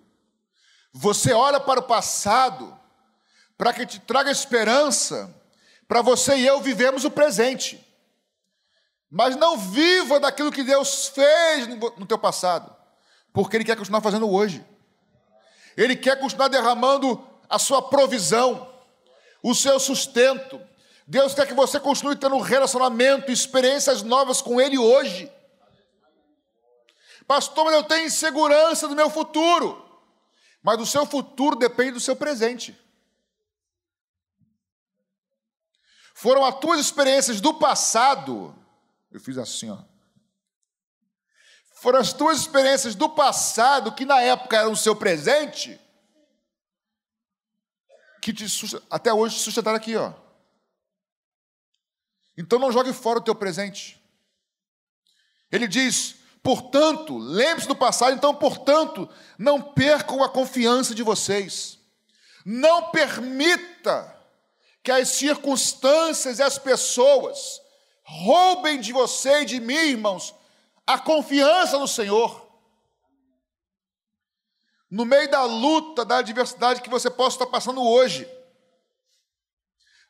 Você 0.94 1.34
olha 1.34 1.60
para 1.60 1.80
o 1.80 1.84
passado 1.84 2.78
para 3.58 3.74
que 3.74 3.86
te 3.86 4.00
traga 4.00 4.30
esperança, 4.30 5.34
para 5.88 6.02
você 6.02 6.36
e 6.36 6.46
eu 6.46 6.60
vivemos 6.62 7.06
o 7.06 7.12
presente. 7.12 7.84
Mas 9.10 9.36
não 9.36 9.58
viva 9.58 10.20
daquilo 10.20 10.52
que 10.52 10.64
Deus 10.64 11.08
fez 11.08 11.68
no 11.68 12.06
teu 12.06 12.20
passado, 12.20 12.76
porque 13.34 13.58
Ele 13.58 13.66
quer 13.66 13.78
continuar 13.78 14.02
fazendo 14.02 14.30
hoje. 14.30 14.64
Ele 15.76 15.96
quer 15.96 16.20
continuar 16.20 16.50
derramando 16.50 17.31
a 17.52 17.60
sua 17.60 17.82
provisão, 17.82 18.74
o 19.44 19.54
seu 19.54 19.78
sustento. 19.78 20.60
Deus 21.06 21.34
quer 21.34 21.46
que 21.46 21.54
você 21.54 21.80
continue 21.80 22.16
tendo 22.16 22.40
relacionamento, 22.40 23.30
experiências 23.30 24.02
novas 24.02 24.42
com 24.42 24.62
Ele 24.62 24.78
hoje. 24.78 25.30
Pastor, 27.28 27.66
mas 27.66 27.76
eu 27.76 27.84
tenho 27.84 28.08
insegurança 28.08 28.88
do 28.88 28.96
meu 28.96 29.10
futuro. 29.10 29.86
Mas 30.64 30.80
o 30.80 30.86
seu 30.86 31.06
futuro 31.06 31.58
depende 31.58 31.92
do 31.92 32.00
seu 32.00 32.16
presente. 32.16 32.78
Foram 36.14 36.46
as 36.46 36.58
tuas 36.60 36.80
experiências 36.80 37.42
do 37.42 37.54
passado. 37.54 38.56
Eu 39.12 39.20
fiz 39.20 39.38
assim, 39.38 39.70
ó. 39.70 39.78
Foram 41.76 42.00
as 42.00 42.14
tuas 42.14 42.40
experiências 42.40 42.96
do 42.96 43.10
passado 43.10 43.92
que 43.92 44.06
na 44.06 44.22
época 44.22 44.56
eram 44.56 44.72
o 44.72 44.78
seu 44.78 44.96
presente 44.96 45.80
que 48.22 48.32
te 48.32 48.46
até 48.90 49.12
hoje 49.12 49.36
te 49.36 49.42
sustentaram 49.42 49.78
aqui, 49.78 49.96
ó. 49.96 50.14
Então 52.38 52.60
não 52.60 52.72
jogue 52.72 52.94
fora 52.94 53.20
o 53.20 53.24
teu 53.24 53.36
presente. 53.36 54.02
Ele 55.52 55.68
diz: 55.68 56.16
Portanto, 56.44 57.18
lembre-se 57.18 57.68
do 57.68 57.76
passado, 57.76 58.16
então, 58.16 58.34
portanto, 58.34 59.10
não 59.38 59.62
percam 59.62 60.24
a 60.24 60.30
confiança 60.30 60.96
de 60.96 61.04
vocês. 61.04 61.80
Não 62.46 62.90
permita 62.90 64.18
que 64.84 64.92
as 64.92 65.10
circunstâncias 65.10 66.40
e 66.40 66.44
as 66.44 66.58
pessoas 66.58 67.62
roubem 68.04 68.80
de 68.80 68.92
você 68.92 69.42
e 69.42 69.46
de 69.46 69.60
mim, 69.60 69.74
irmãos, 69.74 70.34
a 70.86 70.98
confiança 70.98 71.78
no 71.78 71.88
Senhor. 71.88 72.41
No 74.92 75.06
meio 75.06 75.32
da 75.32 75.46
luta, 75.46 76.04
da 76.04 76.18
adversidade 76.18 76.82
que 76.82 76.90
você 76.90 77.10
possa 77.10 77.38
estar 77.38 77.46
passando 77.46 77.82
hoje, 77.82 78.30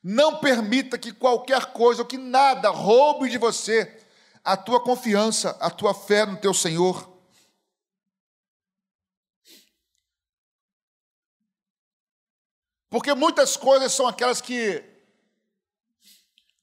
não 0.02 0.40
permita 0.40 0.98
que 0.98 1.14
qualquer 1.14 1.72
coisa 1.72 2.02
ou 2.02 2.08
que 2.08 2.18
nada 2.18 2.72
roube 2.72 3.30
de 3.30 3.38
você 3.38 4.04
a 4.44 4.58
tua 4.58 4.84
confiança, 4.84 5.52
a 5.60 5.70
tua 5.70 5.94
fé 5.94 6.26
no 6.26 6.36
teu 6.38 6.52
Senhor. 6.52 7.08
Porque 12.90 13.14
muitas 13.14 13.56
coisas 13.56 13.94
são 13.94 14.08
aquelas 14.08 14.42
que 14.42 14.84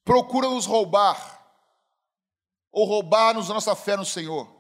procuram 0.04 0.54
nos 0.54 0.66
roubar, 0.66 1.38
ou 2.72 2.84
roubar-nos 2.84 3.48
a 3.48 3.54
nossa 3.54 3.76
fé 3.76 3.96
no 3.96 4.04
Senhor. 4.04 4.57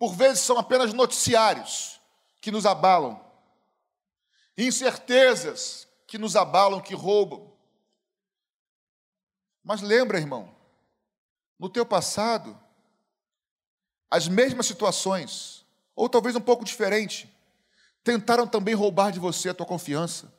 Por 0.00 0.14
vezes 0.14 0.40
são 0.40 0.56
apenas 0.56 0.94
noticiários 0.94 2.00
que 2.40 2.50
nos 2.50 2.64
abalam, 2.64 3.22
incertezas 4.56 5.86
que 6.06 6.16
nos 6.16 6.36
abalam, 6.36 6.80
que 6.80 6.94
roubam. 6.94 7.52
Mas 9.62 9.82
lembra, 9.82 10.18
irmão, 10.18 10.56
no 11.58 11.68
teu 11.68 11.84
passado, 11.84 12.58
as 14.10 14.26
mesmas 14.26 14.64
situações, 14.64 15.66
ou 15.94 16.08
talvez 16.08 16.34
um 16.34 16.40
pouco 16.40 16.64
diferente, 16.64 17.30
tentaram 18.02 18.46
também 18.46 18.74
roubar 18.74 19.12
de 19.12 19.18
você 19.18 19.50
a 19.50 19.54
tua 19.54 19.66
confiança. 19.66 20.32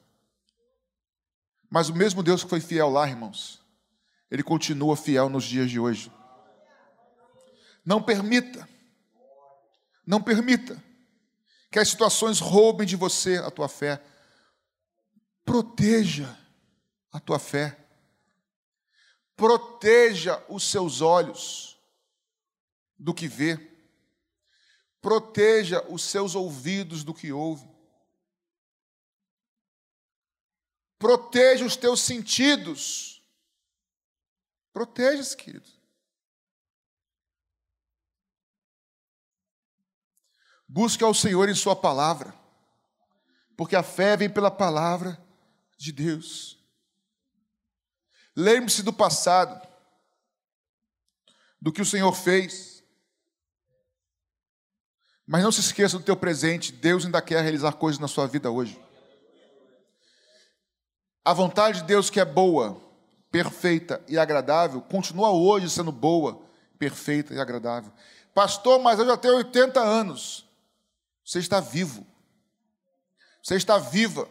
Mas 1.69 1.87
o 1.87 1.95
mesmo 1.95 2.23
Deus 2.23 2.43
que 2.43 2.49
foi 2.49 2.61
fiel 2.61 2.89
lá, 2.89 3.07
irmãos, 3.07 3.61
ele 4.31 4.41
continua 4.41 4.97
fiel 4.97 5.29
nos 5.29 5.43
dias 5.43 5.69
de 5.69 5.79
hoje. 5.79 6.11
Não 7.85 8.01
permita, 8.01 8.67
não 10.05 10.21
permita 10.21 10.81
que 11.69 11.79
as 11.79 11.89
situações 11.89 12.39
roubem 12.39 12.85
de 12.85 12.95
você 12.95 13.37
a 13.37 13.49
tua 13.51 13.69
fé. 13.69 14.01
Proteja 15.45 16.37
a 17.11 17.19
tua 17.19 17.39
fé 17.39 17.81
proteja 19.41 20.45
os 20.47 20.63
seus 20.69 21.01
olhos 21.01 21.75
do 22.95 23.11
que 23.11 23.27
vê, 23.27 23.57
proteja 25.01 25.83
os 25.89 26.03
seus 26.03 26.35
ouvidos 26.35 27.03
do 27.03 27.11
que 27.11 27.31
ouve, 27.31 27.67
proteja 30.99 31.65
os 31.65 31.75
teus 31.75 32.01
sentidos, 32.01 33.23
proteja-se, 34.71 35.35
querido. 35.35 35.80
Busque 40.73 41.03
ao 41.03 41.13
Senhor 41.13 41.49
em 41.49 41.53
Sua 41.53 41.75
palavra, 41.75 42.33
porque 43.57 43.75
a 43.75 43.83
fé 43.83 44.15
vem 44.15 44.29
pela 44.29 44.49
palavra 44.49 45.21
de 45.77 45.91
Deus. 45.91 46.57
Lembre-se 48.33 48.81
do 48.81 48.93
passado, 48.93 49.67
do 51.61 51.73
que 51.73 51.81
o 51.81 51.85
Senhor 51.85 52.13
fez. 52.13 52.81
Mas 55.27 55.43
não 55.43 55.51
se 55.51 55.59
esqueça 55.59 55.97
do 55.97 56.05
teu 56.05 56.15
presente. 56.15 56.71
Deus 56.71 57.03
ainda 57.03 57.21
quer 57.21 57.41
realizar 57.41 57.73
coisas 57.73 57.99
na 57.99 58.07
sua 58.07 58.25
vida 58.25 58.49
hoje. 58.49 58.81
A 61.25 61.33
vontade 61.33 61.81
de 61.81 61.83
Deus 61.83 62.09
que 62.09 62.21
é 62.21 62.23
boa, 62.23 62.81
perfeita 63.29 64.01
e 64.07 64.17
agradável, 64.17 64.81
continua 64.83 65.31
hoje 65.31 65.69
sendo 65.69 65.91
boa, 65.91 66.41
perfeita 66.79 67.33
e 67.33 67.41
agradável. 67.41 67.91
Pastor, 68.33 68.79
mas 68.79 68.99
eu 68.99 69.05
já 69.05 69.17
tenho 69.17 69.35
80 69.35 69.81
anos. 69.81 70.49
Você 71.25 71.39
está 71.39 71.59
vivo. 71.59 72.05
Você 73.41 73.55
está 73.55 73.77
viva. 73.77 74.27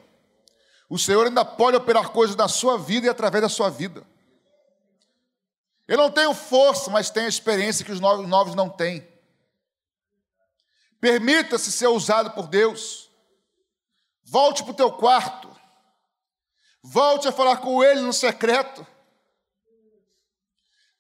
O 0.89 0.99
Senhor 0.99 1.27
ainda 1.27 1.45
pode 1.45 1.77
operar 1.77 2.11
coisas 2.11 2.35
na 2.35 2.49
sua 2.49 2.77
vida 2.77 3.07
e 3.07 3.11
através 3.11 3.43
da 3.43 3.49
sua 3.49 3.71
vida. 3.71 4.07
Eu 5.87 5.97
não 5.97 6.11
tenho 6.11 6.35
força, 6.35 6.91
mas 6.91 7.11
tenho 7.11 7.29
experiência 7.29 7.85
que 7.85 7.93
os 7.93 8.01
novos 8.01 8.55
não 8.55 8.69
têm. 8.69 9.07
Permita-se 11.01 11.73
ser 11.73 11.89
usado 11.89 12.31
por 12.33 12.47
Deus. 12.47 13.11
Volte 14.23 14.63
para 14.63 14.73
o 14.73 14.77
teu 14.77 14.93
quarto. 14.93 15.51
Volte 16.83 17.29
a 17.29 17.33
falar 17.33 17.59
com 17.59 17.83
Ele 17.83 18.01
no 18.01 18.13
secreto. 18.13 18.87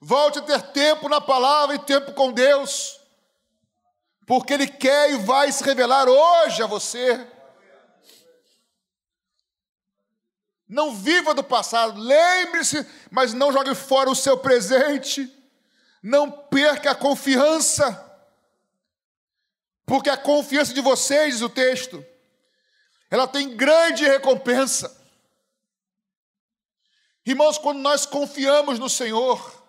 Volte 0.00 0.38
a 0.38 0.42
ter 0.42 0.62
tempo 0.72 1.08
na 1.08 1.20
palavra 1.20 1.76
e 1.76 1.78
tempo 1.80 2.12
com 2.14 2.32
Deus. 2.32 2.99
Porque 4.30 4.52
Ele 4.52 4.68
quer 4.68 5.10
e 5.10 5.16
vai 5.16 5.50
se 5.50 5.64
revelar 5.64 6.08
hoje 6.08 6.62
a 6.62 6.66
você. 6.68 7.28
Não 10.68 10.94
viva 10.94 11.34
do 11.34 11.42
passado, 11.42 12.00
lembre-se, 12.00 12.86
mas 13.10 13.34
não 13.34 13.52
jogue 13.52 13.74
fora 13.74 14.08
o 14.08 14.14
seu 14.14 14.38
presente. 14.38 15.28
Não 16.00 16.30
perca 16.30 16.92
a 16.92 16.94
confiança, 16.94 17.92
porque 19.84 20.08
a 20.08 20.16
confiança 20.16 20.72
de 20.72 20.80
vocês, 20.80 21.34
diz 21.34 21.42
o 21.42 21.48
texto, 21.48 22.06
ela 23.10 23.26
tem 23.26 23.56
grande 23.56 24.04
recompensa. 24.04 24.96
Irmãos, 27.26 27.58
quando 27.58 27.80
nós 27.80 28.06
confiamos 28.06 28.78
no 28.78 28.88
Senhor, 28.88 29.66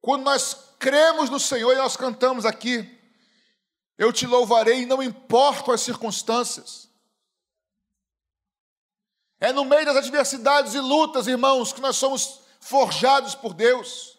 quando 0.00 0.22
nós 0.22 0.69
cremos 0.80 1.28
no 1.28 1.38
Senhor 1.38 1.74
e 1.74 1.76
nós 1.76 1.96
cantamos 1.96 2.46
aqui, 2.46 2.98
eu 3.98 4.10
te 4.12 4.26
louvarei, 4.26 4.86
não 4.86 5.02
importam 5.02 5.74
as 5.74 5.82
circunstâncias. 5.82 6.88
É 9.38 9.52
no 9.52 9.64
meio 9.64 9.84
das 9.84 9.96
adversidades 9.96 10.74
e 10.74 10.80
lutas, 10.80 11.26
irmãos, 11.26 11.72
que 11.72 11.80
nós 11.82 11.96
somos 11.96 12.40
forjados 12.60 13.34
por 13.34 13.52
Deus. 13.52 14.18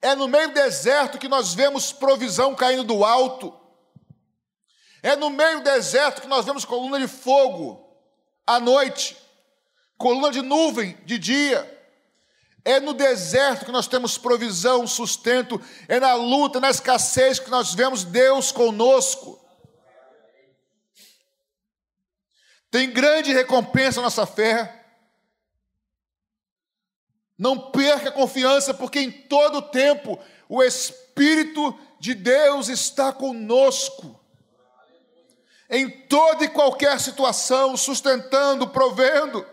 É 0.00 0.14
no 0.14 0.28
meio 0.28 0.48
do 0.48 0.54
deserto 0.54 1.18
que 1.18 1.28
nós 1.28 1.54
vemos 1.54 1.90
provisão 1.90 2.54
caindo 2.54 2.84
do 2.84 3.02
alto. 3.02 3.58
É 5.02 5.16
no 5.16 5.30
meio 5.30 5.58
do 5.60 5.64
deserto 5.64 6.20
que 6.20 6.28
nós 6.28 6.44
vemos 6.44 6.64
coluna 6.64 6.98
de 6.98 7.08
fogo 7.08 7.82
à 8.46 8.60
noite, 8.60 9.16
coluna 9.96 10.30
de 10.30 10.42
nuvem 10.42 10.96
de 11.04 11.18
dia. 11.18 11.75
É 12.66 12.80
no 12.80 12.92
deserto 12.92 13.64
que 13.64 13.70
nós 13.70 13.86
temos 13.86 14.18
provisão, 14.18 14.88
sustento. 14.88 15.62
É 15.86 16.00
na 16.00 16.14
luta, 16.14 16.58
na 16.58 16.68
escassez 16.68 17.38
que 17.38 17.48
nós 17.48 17.72
vemos 17.72 18.02
Deus 18.02 18.50
conosco. 18.50 19.40
Tem 22.68 22.90
grande 22.90 23.32
recompensa 23.32 24.00
a 24.00 24.02
nossa 24.02 24.26
fé. 24.26 24.84
Não 27.38 27.70
perca 27.70 28.08
a 28.08 28.12
confiança, 28.12 28.74
porque 28.74 28.98
em 28.98 29.12
todo 29.12 29.62
tempo 29.62 30.18
o 30.48 30.60
Espírito 30.60 31.78
de 32.00 32.14
Deus 32.14 32.68
está 32.68 33.12
conosco. 33.12 34.18
Em 35.70 35.88
toda 35.88 36.44
e 36.44 36.48
qualquer 36.48 36.98
situação, 36.98 37.76
sustentando, 37.76 38.66
provendo, 38.66 39.46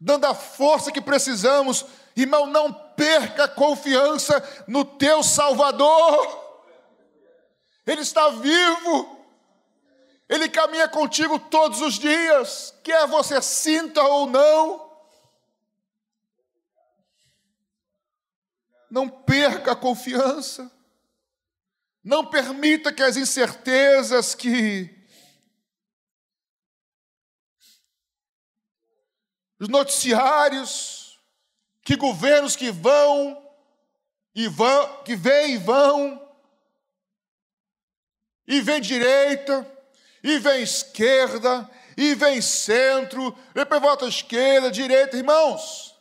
dando 0.00 0.24
a 0.24 0.34
força 0.34 0.90
que 0.90 1.00
precisamos. 1.00 1.84
Irmão, 2.16 2.46
não 2.46 2.72
perca 2.72 3.46
confiança 3.46 4.42
no 4.66 4.84
teu 4.84 5.22
Salvador. 5.22 6.40
Ele 7.86 8.00
está 8.00 8.30
vivo. 8.30 9.18
Ele 10.28 10.48
caminha 10.48 10.88
contigo 10.88 11.38
todos 11.38 11.80
os 11.80 11.94
dias, 11.94 12.72
quer 12.84 13.04
você 13.08 13.42
sinta 13.42 14.00
ou 14.00 14.28
não. 14.28 14.88
Não 18.88 19.08
perca 19.08 19.72
a 19.72 19.76
confiança. 19.76 20.70
Não 22.02 22.24
permita 22.24 22.92
que 22.92 23.02
as 23.02 23.16
incertezas 23.16 24.34
que 24.34 24.99
os 29.60 29.68
noticiários, 29.68 31.20
que 31.82 31.94
governos 31.94 32.56
que 32.56 32.70
vão 32.70 33.46
e 34.34 34.48
vão, 34.48 35.02
que 35.04 35.14
vêm 35.14 35.54
e 35.54 35.58
vão, 35.58 36.28
e 38.46 38.60
vem 38.62 38.80
direita, 38.80 39.70
e 40.22 40.38
vem 40.38 40.62
esquerda, 40.62 41.70
e 41.96 42.14
vem 42.14 42.40
centro, 42.40 43.36
depois 43.52 43.82
volta 43.82 44.06
esquerda, 44.06 44.70
direita, 44.70 45.18
irmãos. 45.18 45.94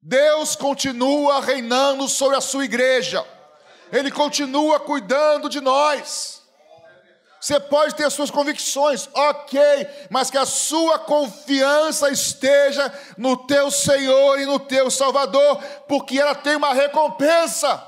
Deus 0.00 0.54
continua 0.54 1.40
reinando 1.40 2.06
sobre 2.06 2.36
a 2.36 2.40
sua 2.40 2.64
igreja, 2.64 3.26
Ele 3.90 4.10
continua 4.10 4.78
cuidando 4.78 5.48
de 5.48 5.60
nós. 5.60 6.41
Você 7.42 7.58
pode 7.58 7.96
ter 7.96 8.08
suas 8.08 8.30
convicções, 8.30 9.08
ok, 9.12 9.60
mas 10.08 10.30
que 10.30 10.38
a 10.38 10.46
sua 10.46 10.96
confiança 10.96 12.08
esteja 12.08 12.88
no 13.18 13.36
teu 13.48 13.68
Senhor 13.68 14.38
e 14.38 14.46
no 14.46 14.60
teu 14.60 14.88
Salvador, 14.92 15.60
porque 15.88 16.20
ela 16.20 16.36
tem 16.36 16.54
uma 16.54 16.72
recompensa. 16.72 17.84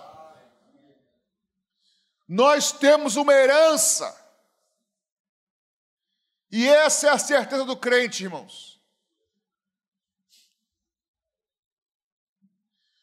Nós 2.26 2.72
temos 2.72 3.14
uma 3.14 3.32
herança, 3.32 4.12
e 6.50 6.68
essa 6.68 7.06
é 7.06 7.10
a 7.10 7.18
certeza 7.18 7.64
do 7.64 7.76
crente, 7.76 8.24
irmãos. 8.24 8.82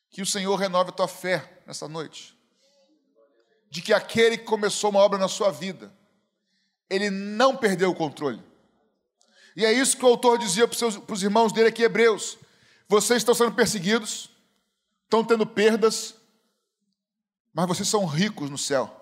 Que 0.09 0.21
o 0.21 0.25
Senhor 0.25 0.57
renove 0.57 0.89
a 0.89 0.93
tua 0.93 1.07
fé 1.07 1.63
nessa 1.65 1.87
noite. 1.87 2.37
De 3.69 3.81
que 3.81 3.93
aquele 3.93 4.37
que 4.37 4.43
começou 4.43 4.89
uma 4.89 4.99
obra 4.99 5.17
na 5.17 5.29
sua 5.29 5.49
vida, 5.49 6.00
ele 6.91 7.10
não 7.10 7.56
perdeu 7.56 7.89
o 7.89 7.95
controle. 7.95 8.43
E 9.56 9.65
é 9.65 9.71
isso 9.71 9.95
que 9.95 10.04
o 10.04 10.10
autor 10.10 10.38
dizia 10.38 10.67
para 10.67 10.73
os, 10.73 10.80
seus, 10.80 10.97
para 10.97 11.13
os 11.13 11.23
irmãos 11.23 11.54
dele 11.54 11.69
aqui, 11.69 11.84
Hebreus: 11.84 12.38
vocês 12.88 13.21
estão 13.21 13.34
sendo 13.34 13.54
perseguidos, 13.54 14.30
estão 15.06 15.23
tendo 15.23 15.47
perdas, 15.47 16.15
mas 17.54 17.65
vocês 17.65 17.88
são 17.88 18.06
ricos 18.06 18.49
no 18.49 18.58
céu, 18.58 18.93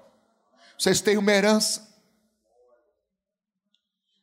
vocês 0.77 1.01
têm 1.01 1.17
uma 1.17 1.31
herança. 1.31 1.89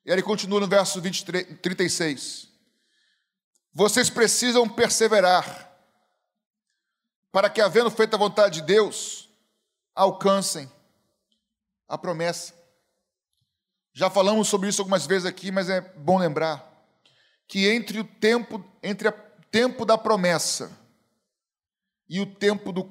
E 0.05 0.11
ele 0.11 0.23
continua 0.23 0.61
no 0.61 0.69
verso 0.69 1.01
23, 1.01 1.61
36. 1.61 2.49
Vocês 3.73 4.09
precisam 4.09 4.69
perseverar 4.69 5.67
para 7.33 7.51
que, 7.51 7.61
havendo 7.61 7.91
feito 7.91 8.15
a 8.15 8.19
vontade 8.19 8.61
de 8.61 8.67
Deus, 8.67 9.29
alcancem 9.93 10.71
a 11.89 11.99
promessa. 11.99 12.55
Já 13.99 14.11
falamos 14.11 14.47
sobre 14.49 14.69
isso 14.69 14.83
algumas 14.83 15.07
vezes 15.07 15.25
aqui, 15.25 15.51
mas 15.51 15.71
é 15.71 15.81
bom 15.81 16.19
lembrar 16.19 16.71
que 17.49 17.67
entre 17.67 17.99
o 17.99 18.05
tempo, 18.05 18.63
entre 18.83 19.09
o 19.09 19.13
tempo 19.51 19.87
da 19.87 19.97
promessa 19.97 20.71
e 22.07 22.21
o 22.21 22.27
tempo 22.27 22.73
do, 22.73 22.83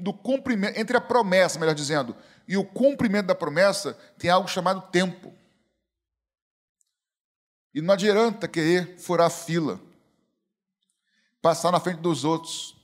do 0.00 0.14
cumprimento, 0.14 0.78
entre 0.80 0.96
a 0.96 1.02
promessa, 1.02 1.58
melhor 1.58 1.74
dizendo, 1.74 2.16
e 2.48 2.56
o 2.56 2.64
cumprimento 2.64 3.26
da 3.26 3.34
promessa, 3.34 3.92
tem 4.16 4.30
algo 4.30 4.48
chamado 4.48 4.90
tempo. 4.90 5.36
E 7.74 7.82
não 7.82 7.92
adianta 7.92 8.48
querer 8.48 8.98
furar 8.98 9.30
fila, 9.30 9.78
passar 11.42 11.70
na 11.70 11.78
frente 11.78 12.00
dos 12.00 12.24
outros, 12.24 12.74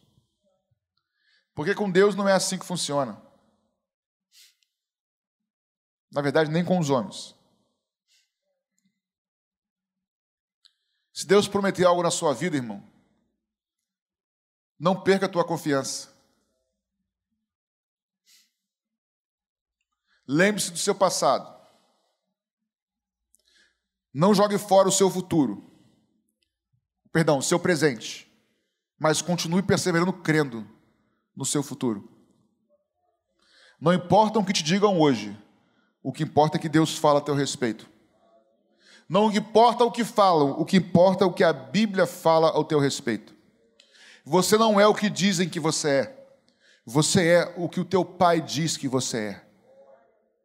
porque 1.54 1.74
com 1.74 1.90
Deus 1.90 2.14
não 2.14 2.28
é 2.28 2.34
assim 2.34 2.58
que 2.58 2.66
funciona. 2.66 3.18
Na 6.12 6.20
verdade, 6.20 6.50
nem 6.50 6.62
com 6.62 6.78
os 6.78 6.90
homens. 6.90 7.34
Se 11.14 11.24
Deus 11.24 11.46
prometer 11.46 11.84
algo 11.84 12.02
na 12.02 12.10
sua 12.10 12.34
vida, 12.34 12.56
irmão, 12.56 12.82
não 14.76 15.00
perca 15.00 15.26
a 15.26 15.28
tua 15.28 15.44
confiança. 15.44 16.12
Lembre-se 20.26 20.72
do 20.72 20.78
seu 20.78 20.92
passado. 20.92 21.54
Não 24.12 24.34
jogue 24.34 24.58
fora 24.58 24.88
o 24.88 24.92
seu 24.92 25.08
futuro. 25.08 25.70
Perdão, 27.12 27.38
o 27.38 27.42
seu 27.42 27.60
presente. 27.60 28.28
Mas 28.98 29.22
continue 29.22 29.62
perseverando 29.62 30.12
crendo 30.12 30.68
no 31.36 31.44
seu 31.44 31.62
futuro. 31.62 32.10
Não 33.80 33.94
importa 33.94 34.40
o 34.40 34.44
que 34.44 34.52
te 34.52 34.64
digam 34.64 34.98
hoje, 34.98 35.38
o 36.02 36.12
que 36.12 36.24
importa 36.24 36.56
é 36.56 36.60
que 36.60 36.68
Deus 36.68 36.98
fala 36.98 37.20
a 37.20 37.22
teu 37.22 37.34
respeito. 37.36 37.93
Não 39.08 39.30
importa 39.30 39.84
o 39.84 39.90
que 39.90 40.04
falam, 40.04 40.52
o 40.52 40.64
que 40.64 40.78
importa 40.78 41.24
é 41.24 41.26
o 41.26 41.32
que 41.32 41.44
a 41.44 41.52
Bíblia 41.52 42.06
fala 42.06 42.50
ao 42.50 42.64
teu 42.64 42.78
respeito. 42.78 43.34
Você 44.24 44.56
não 44.56 44.80
é 44.80 44.86
o 44.86 44.94
que 44.94 45.10
dizem 45.10 45.48
que 45.48 45.60
você 45.60 45.88
é. 45.88 46.26
Você 46.86 47.26
é 47.28 47.54
o 47.56 47.68
que 47.68 47.80
o 47.80 47.84
teu 47.84 48.04
pai 48.04 48.40
diz 48.40 48.76
que 48.76 48.88
você 48.88 49.18
é. 49.18 49.44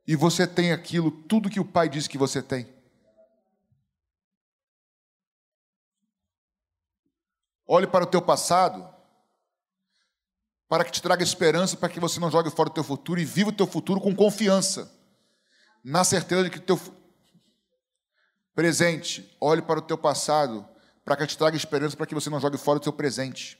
E 0.06 0.16
você 0.16 0.46
tem 0.46 0.72
aquilo, 0.72 1.12
tudo 1.12 1.50
que 1.50 1.60
o 1.60 1.66
pai 1.66 1.88
diz 1.88 2.08
que 2.08 2.18
você 2.18 2.42
tem. 2.42 2.68
Olhe 7.66 7.86
para 7.86 8.04
o 8.04 8.08
teu 8.08 8.22
passado 8.22 9.00
para 10.68 10.84
que 10.84 10.92
te 10.92 11.02
traga 11.02 11.24
esperança, 11.24 11.76
para 11.76 11.90
que 11.90 12.00
você 12.00 12.20
não 12.20 12.30
jogue 12.30 12.52
fora 12.52 12.70
o 12.70 12.74
teu 12.74 12.84
futuro 12.84 13.20
e 13.20 13.26
viva 13.26 13.50
o 13.50 13.54
teu 13.54 13.66
futuro 13.66 14.00
com 14.00 14.16
confiança, 14.16 14.92
na 15.84 16.04
certeza 16.04 16.44
de 16.44 16.52
que 16.52 16.60
o 16.60 16.62
teu 16.62 16.80
presente, 18.60 19.26
olhe 19.40 19.62
para 19.62 19.80
o 19.80 19.82
teu 19.82 19.98
passado, 19.98 20.68
para 21.06 21.16
que 21.16 21.26
te 21.26 21.38
traga 21.38 21.56
esperança, 21.56 21.96
para 21.96 22.06
que 22.06 22.14
você 22.14 22.30
não 22.30 22.42
jogue 22.42 22.58
fora 22.58 22.76
o 22.76 22.82
teu 22.82 22.92
presente. 22.92 23.58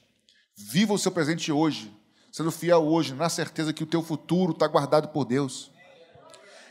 Viva 0.54 0.92
o 0.92 0.98
seu 0.98 1.10
presente 1.10 1.50
hoje, 1.50 1.90
sendo 2.30 2.50
fiel 2.50 2.86
hoje, 2.86 3.14
na 3.14 3.30
certeza 3.30 3.72
que 3.72 3.82
o 3.82 3.86
teu 3.86 4.02
futuro 4.02 4.52
está 4.52 4.66
guardado 4.66 5.08
por 5.08 5.24
Deus. 5.24 5.70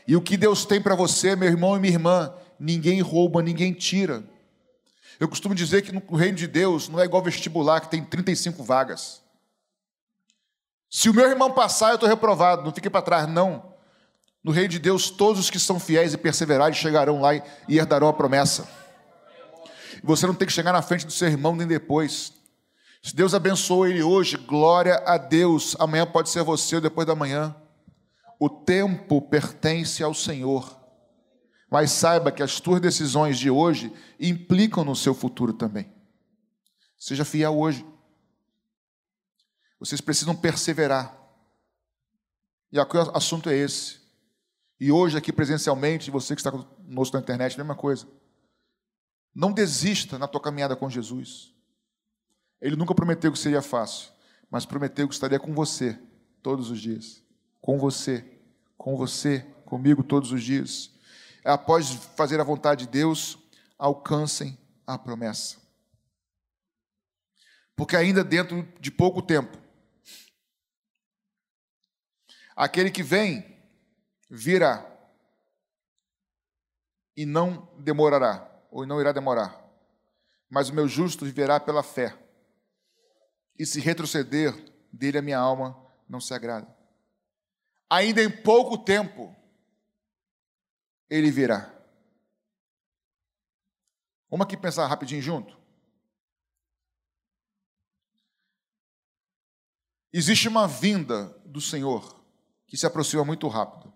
E 0.06 0.14
o 0.14 0.22
que 0.22 0.36
Deus 0.36 0.64
tem 0.64 0.80
para 0.80 0.94
você, 0.94 1.34
meu 1.34 1.48
irmão 1.48 1.76
e 1.76 1.80
minha 1.80 1.92
irmã, 1.92 2.32
ninguém 2.56 3.00
rouba, 3.00 3.42
ninguém 3.42 3.72
tira. 3.72 4.22
Eu 5.18 5.28
costumo 5.28 5.52
dizer 5.52 5.82
que 5.82 5.90
no 5.90 6.00
reino 6.14 6.38
de 6.38 6.46
Deus 6.46 6.88
não 6.88 7.00
é 7.00 7.06
igual 7.06 7.24
vestibular, 7.24 7.80
que 7.80 7.90
tem 7.90 8.04
35 8.04 8.62
vagas. 8.62 9.20
Se 10.88 11.10
o 11.10 11.14
meu 11.14 11.28
irmão 11.28 11.50
passar, 11.50 11.88
eu 11.88 11.94
estou 11.96 12.08
reprovado, 12.08 12.62
não 12.62 12.72
fique 12.72 12.88
para 12.88 13.02
trás, 13.02 13.28
não. 13.28 13.74
No 14.42 14.52
reino 14.52 14.70
de 14.70 14.78
Deus, 14.78 15.10
todos 15.10 15.38
os 15.38 15.50
que 15.50 15.58
são 15.58 15.78
fiéis 15.78 16.14
e 16.14 16.18
perseverares 16.18 16.78
chegarão 16.78 17.20
lá 17.20 17.34
e 17.34 17.42
herdarão 17.68 18.08
a 18.08 18.12
promessa. 18.12 18.68
E 20.02 20.06
você 20.06 20.26
não 20.26 20.34
tem 20.34 20.46
que 20.46 20.52
chegar 20.52 20.72
na 20.72 20.80
frente 20.80 21.04
do 21.04 21.12
seu 21.12 21.28
irmão 21.28 21.54
nem 21.54 21.66
depois. 21.66 22.32
Se 23.02 23.14
Deus 23.14 23.34
abençoou 23.34 23.86
ele 23.86 24.02
hoje, 24.02 24.36
glória 24.36 24.96
a 25.06 25.18
Deus. 25.18 25.76
Amanhã 25.78 26.06
pode 26.06 26.30
ser 26.30 26.42
você 26.42 26.76
ou 26.76 26.80
depois 26.80 27.06
da 27.06 27.14
manhã. 27.14 27.54
O 28.38 28.48
tempo 28.48 29.20
pertence 29.20 30.02
ao 30.02 30.14
Senhor. 30.14 30.78
Mas 31.70 31.90
saiba 31.92 32.32
que 32.32 32.42
as 32.42 32.60
tuas 32.60 32.80
decisões 32.80 33.38
de 33.38 33.50
hoje 33.50 33.92
implicam 34.18 34.84
no 34.84 34.96
seu 34.96 35.14
futuro 35.14 35.52
também. 35.52 35.92
Seja 36.98 37.24
fiel 37.24 37.58
hoje. 37.58 37.86
Vocês 39.78 40.00
precisam 40.00 40.34
perseverar. 40.34 41.16
E 42.72 42.78
o 42.78 42.86
assunto 43.14 43.48
é 43.48 43.56
esse. 43.56 43.99
E 44.80 44.90
hoje, 44.90 45.18
aqui 45.18 45.30
presencialmente, 45.30 46.10
você 46.10 46.34
que 46.34 46.40
está 46.40 46.50
conosco 46.50 47.14
na 47.14 47.22
internet, 47.22 47.58
mesma 47.58 47.76
coisa. 47.76 48.08
Não 49.34 49.52
desista 49.52 50.18
na 50.18 50.26
tua 50.26 50.40
caminhada 50.40 50.74
com 50.74 50.88
Jesus. 50.88 51.54
Ele 52.62 52.76
nunca 52.76 52.94
prometeu 52.94 53.30
que 53.30 53.38
seria 53.38 53.60
fácil, 53.60 54.10
mas 54.50 54.64
prometeu 54.64 55.06
que 55.06 55.12
estaria 55.12 55.38
com 55.38 55.52
você 55.52 56.00
todos 56.42 56.70
os 56.70 56.80
dias. 56.80 57.22
Com 57.60 57.78
você, 57.78 58.24
com 58.78 58.96
você, 58.96 59.40
comigo 59.66 60.02
todos 60.02 60.32
os 60.32 60.42
dias. 60.42 60.90
Após 61.44 61.90
fazer 62.16 62.40
a 62.40 62.44
vontade 62.44 62.86
de 62.86 62.90
Deus, 62.90 63.38
alcancem 63.78 64.58
a 64.86 64.98
promessa. 64.98 65.58
Porque 67.76 67.96
ainda 67.96 68.24
dentro 68.24 68.66
de 68.80 68.90
pouco 68.90 69.20
tempo, 69.20 69.58
aquele 72.56 72.90
que 72.90 73.02
vem 73.02 73.59
virá 74.30 74.86
e 77.16 77.26
não 77.26 77.68
demorará, 77.78 78.48
ou 78.70 78.86
não 78.86 79.00
irá 79.00 79.10
demorar. 79.12 79.60
Mas 80.48 80.68
o 80.68 80.74
meu 80.74 80.86
justo 80.86 81.24
viverá 81.24 81.58
pela 81.58 81.82
fé. 81.82 82.16
E 83.58 83.66
se 83.66 83.80
retroceder, 83.80 84.54
dele 84.92 85.18
a 85.18 85.22
minha 85.22 85.38
alma 85.38 85.76
não 86.08 86.20
se 86.20 86.32
agrada. 86.32 86.66
Ainda 87.90 88.22
em 88.22 88.30
pouco 88.30 88.78
tempo, 88.78 89.34
ele 91.08 91.30
virá. 91.30 91.74
Vamos 94.30 94.46
aqui 94.46 94.56
pensar 94.56 94.86
rapidinho 94.86 95.20
junto? 95.20 95.58
Existe 100.12 100.48
uma 100.48 100.66
vinda 100.66 101.26
do 101.44 101.60
Senhor 101.60 102.24
que 102.66 102.76
se 102.76 102.86
aproxima 102.86 103.24
muito 103.24 103.46
rápido. 103.48 103.89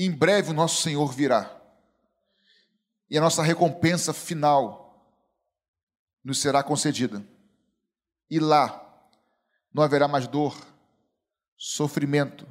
Em 0.00 0.12
breve 0.12 0.50
o 0.50 0.54
nosso 0.54 0.80
Senhor 0.80 1.12
virá. 1.12 1.60
E 3.10 3.18
a 3.18 3.20
nossa 3.20 3.42
recompensa 3.42 4.12
final 4.14 5.12
nos 6.22 6.38
será 6.38 6.62
concedida. 6.62 7.26
E 8.30 8.38
lá 8.38 8.84
não 9.74 9.82
haverá 9.82 10.06
mais 10.06 10.28
dor, 10.28 10.56
sofrimento, 11.56 12.46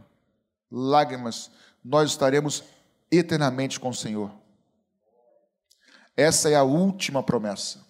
lágrimas, 0.69 1.49
nós 1.81 2.09
estaremos 2.09 2.65
eternamente 3.09 3.79
com 3.79 3.89
o 3.89 3.95
Senhor. 3.95 4.29
Essa 6.17 6.49
é 6.49 6.55
a 6.55 6.63
última 6.63 7.23
promessa. 7.23 7.85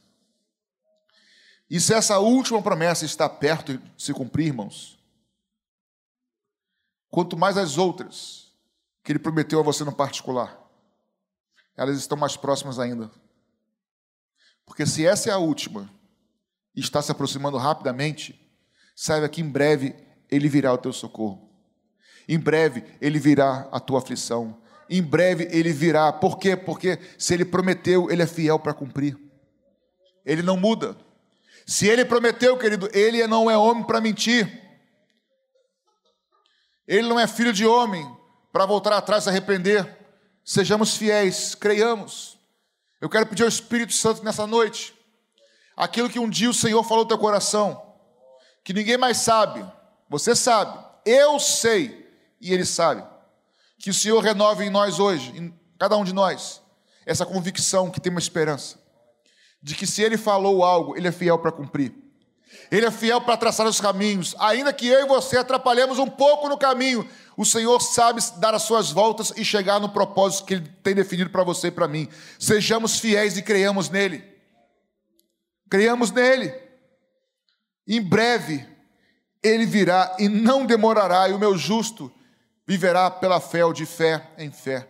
E 1.68 1.80
se 1.80 1.96
essa 1.96 2.20
última 2.20 2.62
promessa 2.62 3.06
está 3.06 3.28
perto 3.28 3.78
de 3.78 4.04
se 4.04 4.14
cumprir, 4.14 4.48
irmãos, 4.48 5.00
quanto 7.10 7.36
mais 7.36 7.58
as 7.58 7.78
outras 7.78 8.47
que 9.08 9.14
ele 9.14 9.20
prometeu 9.20 9.60
a 9.60 9.64
você 9.64 9.86
no 9.86 9.96
particular, 9.96 10.60
elas 11.78 11.98
estão 11.98 12.18
mais 12.18 12.36
próximas 12.36 12.78
ainda. 12.78 13.10
Porque 14.66 14.86
se 14.86 15.06
essa 15.06 15.30
é 15.30 15.32
a 15.32 15.38
última 15.38 15.90
e 16.76 16.82
está 16.82 17.02
se 17.02 17.10
aproximando 17.10 17.58
rapidamente, 17.58 18.38
saiba 18.94 19.30
que 19.30 19.42
em 19.42 19.50
breve 19.50 19.96
ele 20.30 20.50
virá 20.50 20.72
ao 20.72 20.78
teu 20.78 20.92
socorro. 20.92 21.50
Em 22.28 22.38
breve 22.38 22.84
ele 23.00 23.18
virá 23.18 23.70
a 23.72 23.80
tua 23.80 24.00
aflição 24.00 24.62
em 24.90 25.02
breve 25.02 25.48
ele 25.52 25.72
virá. 25.72 26.12
Por 26.14 26.38
quê? 26.38 26.56
Porque 26.56 27.00
se 27.18 27.34
ele 27.34 27.46
prometeu, 27.46 28.10
ele 28.10 28.22
é 28.22 28.28
fiel 28.28 28.60
para 28.60 28.74
cumprir. 28.74 29.18
Ele 30.26 30.42
não 30.42 30.58
muda. 30.58 30.98
Se 31.66 31.88
ele 31.88 32.06
prometeu, 32.06 32.58
querido, 32.58 32.90
ele 32.94 33.26
não 33.28 33.50
é 33.50 33.58
homem 33.58 33.84
para 33.84 34.02
mentir. 34.02 34.64
Ele 36.88 37.08
não 37.08 37.20
é 37.20 37.28
filho 37.28 37.52
de 37.52 37.66
homem 37.66 38.06
para 38.52 38.66
voltar 38.66 38.94
atrás 38.94 39.26
e 39.26 39.30
arrepender. 39.30 39.98
Sejamos 40.44 40.96
fiéis, 40.96 41.56
creiamos. 41.56 42.38
Eu 43.00 43.10
quero 43.10 43.26
pedir 43.28 43.44
ao 43.44 43.50
Espírito 43.50 43.94
Santo 43.94 44.24
nessa 44.24 44.48
noite, 44.48 44.94
aquilo 45.76 46.10
que 46.10 46.20
um 46.20 46.30
dia 46.30 46.50
o 46.50 46.54
Senhor 46.54 46.84
falou 46.84 47.04
no 47.04 47.08
teu 47.08 47.18
coração, 47.18 47.96
que 48.64 48.74
ninguém 48.74 48.98
mais 48.98 49.18
sabe, 49.18 49.64
você 50.10 50.36
sabe, 50.36 50.84
eu 51.06 51.40
sei, 51.40 52.10
e 52.42 52.54
Ele 52.54 52.66
sabe. 52.66 53.06
Que 53.78 53.92
o 53.92 53.94
Senhor 53.94 54.20
renove 54.24 54.66
em 54.66 54.70
nós 54.70 55.00
hoje, 55.00 55.30
em 55.38 55.54
cada 55.78 55.96
um 55.96 56.04
de 56.04 56.14
nós, 56.14 56.62
essa 57.06 57.26
convicção 57.26 57.92
que 57.92 58.02
tem 58.02 58.10
uma 58.10 58.20
esperança, 58.20 58.80
de 59.62 59.76
que 59.76 59.86
se 59.86 60.02
Ele 60.02 60.18
falou 60.18 60.64
algo, 60.64 60.98
Ele 60.98 61.08
é 61.08 61.12
fiel 61.12 61.38
para 61.38 61.52
cumprir. 61.52 61.94
Ele 62.72 62.86
é 62.86 62.92
fiel 62.92 63.22
para 63.22 63.38
traçar 63.38 63.68
os 63.68 63.80
caminhos, 63.80 64.36
ainda 64.40 64.74
que 64.74 64.88
eu 64.88 65.02
e 65.02 65.08
você 65.08 65.38
atrapalhemos 65.38 66.00
um 66.00 66.08
pouco 66.08 66.50
no 66.50 66.58
caminho, 66.58 67.08
o 67.38 67.46
Senhor 67.46 67.80
sabe 67.80 68.22
dar 68.38 68.54
as 68.56 68.64
suas 68.64 68.92
voltas 68.92 69.32
e 69.36 69.46
chegar 69.46 69.80
no 69.80 69.90
propósito 69.90 70.46
que 70.46 70.56
Ele 70.56 70.68
tem 70.82 70.96
definido 70.96 71.30
para 71.30 71.44
você 71.44 71.68
e 71.68 71.72
para 71.72 71.88
mim. 71.88 72.10
Sejamos 72.40 73.00
fiéis 73.00 73.38
e 73.38 73.42
creiamos 73.42 73.90
nele. 73.90 74.24
Creiamos 75.70 76.12
nele. 76.12 76.54
Em 77.88 78.02
breve, 78.02 78.68
Ele 79.44 79.66
virá 79.66 80.16
e 80.18 80.28
não 80.28 80.66
demorará, 80.66 81.30
e 81.30 81.34
o 81.34 81.40
meu 81.40 81.58
justo 81.58 82.12
viverá 82.66 83.10
pela 83.10 83.40
fé 83.40 83.64
ou 83.64 83.72
de 83.72 83.86
fé 83.86 84.32
em 84.38 84.52
fé. 84.52 84.88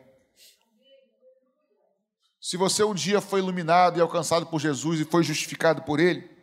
Se 2.39 2.55
você 2.55 2.83
um 2.83 2.93
dia 2.93 3.19
foi 3.19 3.41
iluminado 3.41 3.97
e 3.97 4.01
alcançado 4.01 4.45
por 4.45 4.59
Jesus 4.59 5.01
e 5.01 5.05
foi 5.05 5.21
justificado 5.21 5.81
por 5.81 5.99
Ele, 5.99 6.36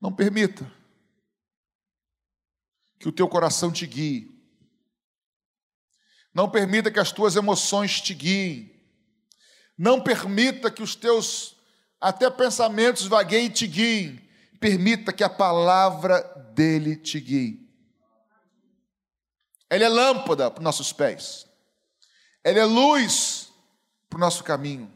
não 0.00 0.12
permita 0.12 0.70
que 2.98 3.08
o 3.08 3.12
teu 3.12 3.28
coração 3.28 3.72
te 3.72 3.86
guie. 3.86 4.36
Não 6.34 6.50
permita 6.50 6.90
que 6.90 7.00
as 7.00 7.12
tuas 7.12 7.36
emoções 7.36 8.00
te 8.00 8.14
guiem. 8.14 8.74
Não 9.76 10.00
permita 10.00 10.70
que 10.70 10.82
os 10.82 10.94
teus 10.94 11.56
até 12.00 12.28
pensamentos 12.30 13.06
vagueiem 13.06 13.46
e 13.46 13.50
te 13.50 13.66
guiem. 13.66 14.28
Permita 14.60 15.12
que 15.12 15.22
a 15.22 15.30
palavra 15.30 16.20
dele 16.54 16.96
te 16.96 17.20
guie. 17.20 17.68
Ele 19.70 19.84
é 19.84 19.88
lâmpada 19.88 20.50
para 20.50 20.60
os 20.60 20.64
nossos 20.64 20.92
pés. 20.92 21.46
Ele 22.44 22.58
é 22.58 22.64
luz 22.64 23.52
para 24.08 24.16
o 24.16 24.20
nosso 24.20 24.42
caminho. 24.42 24.92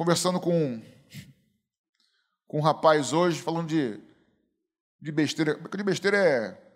Conversando 0.00 0.40
com, 0.40 0.80
com 2.48 2.56
um 2.56 2.62
rapaz 2.62 3.12
hoje, 3.12 3.38
falando 3.38 3.68
de, 3.68 4.00
de 4.98 5.12
besteira. 5.12 5.54
De 5.56 5.82
besteira 5.82 6.16
é. 6.16 6.72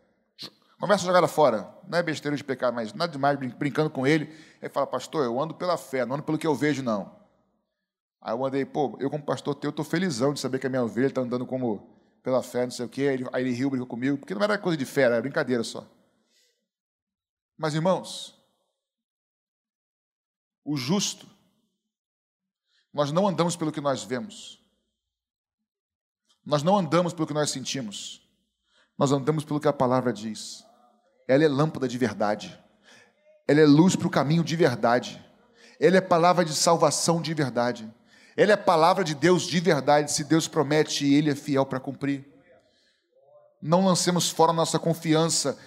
Conversa 0.78 1.06
jogada 1.06 1.26
fora. 1.26 1.74
Não 1.88 1.96
é 1.96 2.02
besteira 2.02 2.36
de 2.36 2.44
pecar, 2.44 2.70
mas 2.70 2.92
nada 2.92 3.10
demais, 3.10 3.38
brincando 3.38 3.88
com 3.88 4.06
ele. 4.06 4.30
Ele 4.60 4.68
fala, 4.68 4.86
pastor, 4.86 5.24
eu 5.24 5.40
ando 5.40 5.54
pela 5.54 5.78
fé, 5.78 6.04
não 6.04 6.16
ando 6.16 6.22
pelo 6.22 6.36
que 6.36 6.46
eu 6.46 6.54
vejo, 6.54 6.82
não. 6.82 7.18
Aí 8.20 8.34
eu 8.34 8.38
mandei, 8.38 8.66
pô, 8.66 8.94
eu 9.00 9.08
como 9.08 9.24
pastor 9.24 9.54
teu, 9.54 9.70
estou 9.70 9.86
felizão 9.86 10.34
de 10.34 10.40
saber 10.40 10.58
que 10.58 10.66
a 10.66 10.70
minha 10.70 10.84
ovelha 10.84 11.06
está 11.06 11.22
andando 11.22 11.46
como 11.46 11.98
pela 12.22 12.42
fé, 12.42 12.64
não 12.64 12.72
sei 12.72 12.84
o 12.84 12.90
quê. 12.90 13.04
Aí 13.08 13.14
ele, 13.14 13.28
aí 13.32 13.42
ele 13.42 13.54
riu, 13.54 13.70
brincou 13.70 13.88
comigo, 13.88 14.18
porque 14.18 14.34
não 14.34 14.42
era 14.42 14.58
coisa 14.58 14.76
de 14.76 14.84
fé, 14.84 15.04
era 15.04 15.22
brincadeira 15.22 15.64
só. 15.64 15.90
Mas, 17.56 17.74
irmãos, 17.74 18.38
o 20.62 20.76
justo, 20.76 21.33
nós 22.94 23.10
não 23.10 23.26
andamos 23.26 23.56
pelo 23.56 23.72
que 23.72 23.80
nós 23.80 24.04
vemos, 24.04 24.60
nós 26.46 26.62
não 26.62 26.78
andamos 26.78 27.12
pelo 27.12 27.26
que 27.26 27.34
nós 27.34 27.50
sentimos, 27.50 28.22
nós 28.96 29.10
andamos 29.10 29.44
pelo 29.44 29.58
que 29.58 29.68
a 29.68 29.72
palavra 29.72 30.12
diz. 30.12 30.64
Ela 31.26 31.44
é 31.44 31.48
lâmpada 31.48 31.88
de 31.88 31.98
verdade, 31.98 32.56
ela 33.48 33.60
é 33.60 33.66
luz 33.66 33.96
para 33.96 34.06
o 34.06 34.10
caminho 34.10 34.44
de 34.44 34.54
verdade, 34.54 35.22
ela 35.80 35.96
é 35.96 36.00
palavra 36.00 36.44
de 36.44 36.54
salvação 36.54 37.20
de 37.20 37.34
verdade. 37.34 37.92
Ele 38.36 38.50
é 38.50 38.56
palavra 38.56 39.04
de 39.04 39.14
Deus 39.14 39.42
de 39.42 39.60
verdade. 39.60 40.10
Se 40.10 40.24
Deus 40.24 40.48
promete, 40.48 41.12
Ele 41.12 41.30
é 41.30 41.34
fiel 41.34 41.64
para 41.64 41.78
cumprir. 41.78 42.24
Não 43.62 43.84
lancemos 43.84 44.28
fora 44.28 44.52
nossa 44.52 44.78
confiança. 44.78 45.58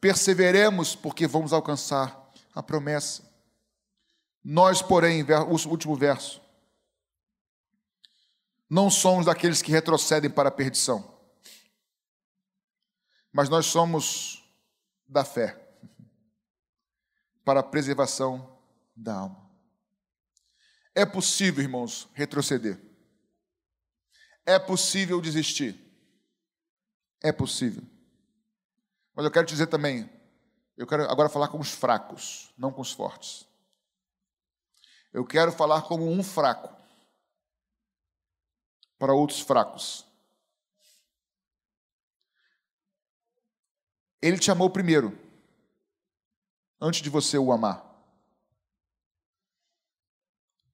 Perseveremos, 0.00 0.94
porque 0.94 1.26
vamos 1.26 1.52
alcançar 1.52 2.30
a 2.54 2.62
promessa. 2.62 3.22
Nós, 4.44 4.82
porém, 4.82 5.24
o 5.48 5.68
último 5.68 5.94
verso, 5.94 6.40
não 8.68 8.90
somos 8.90 9.26
daqueles 9.26 9.62
que 9.62 9.70
retrocedem 9.70 10.30
para 10.30 10.48
a 10.48 10.52
perdição, 10.52 11.16
mas 13.32 13.48
nós 13.48 13.66
somos 13.66 14.42
da 15.06 15.24
fé 15.24 15.62
para 17.44 17.60
a 17.60 17.62
preservação 17.62 18.58
da 18.94 19.14
alma. 19.14 19.50
É 20.94 21.04
possível, 21.04 21.62
irmãos, 21.62 22.08
retroceder. 22.14 22.80
É 24.44 24.58
possível 24.58 25.20
desistir. 25.20 25.78
É 27.22 27.32
possível. 27.32 27.82
Mas 29.14 29.24
eu 29.24 29.30
quero 29.30 29.46
dizer 29.46 29.66
também, 29.66 30.10
eu 30.76 30.86
quero 30.86 31.10
agora 31.10 31.28
falar 31.28 31.48
com 31.48 31.58
os 31.58 31.70
fracos, 31.70 32.52
não 32.56 32.72
com 32.72 32.80
os 32.80 32.92
fortes. 32.92 33.46
Eu 35.12 35.24
quero 35.24 35.50
falar 35.50 35.82
como 35.82 36.06
um 36.10 36.22
fraco. 36.22 36.75
Para 38.98 39.12
outros 39.12 39.40
fracos. 39.40 40.06
Ele 44.20 44.38
te 44.38 44.50
amou 44.50 44.70
primeiro, 44.70 45.16
antes 46.80 47.00
de 47.02 47.10
você 47.10 47.38
o 47.38 47.52
amar. 47.52 47.84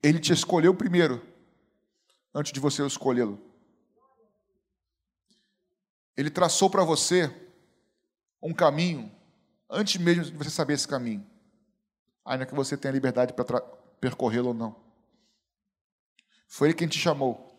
Ele 0.02 0.18
te 0.18 0.32
escolheu 0.32 0.74
primeiro, 0.74 1.24
antes 2.34 2.52
de 2.52 2.58
você 2.58 2.84
escolhê-lo. 2.86 3.40
Ele 6.16 6.30
traçou 6.30 6.68
para 6.68 6.84
você 6.84 7.30
um 8.42 8.52
caminho, 8.52 9.14
antes 9.68 10.00
mesmo 10.00 10.24
de 10.24 10.36
você 10.36 10.50
saber 10.50 10.74
esse 10.74 10.88
caminho, 10.88 11.24
ainda 12.24 12.46
que 12.46 12.54
você 12.54 12.76
tenha 12.76 12.92
liberdade 12.92 13.32
para 13.32 13.60
percorrê-lo 14.00 14.48
ou 14.48 14.54
não. 14.54 14.76
Foi 16.48 16.68
Ele 16.68 16.76
quem 16.76 16.88
te 16.88 16.98
chamou. 16.98 17.51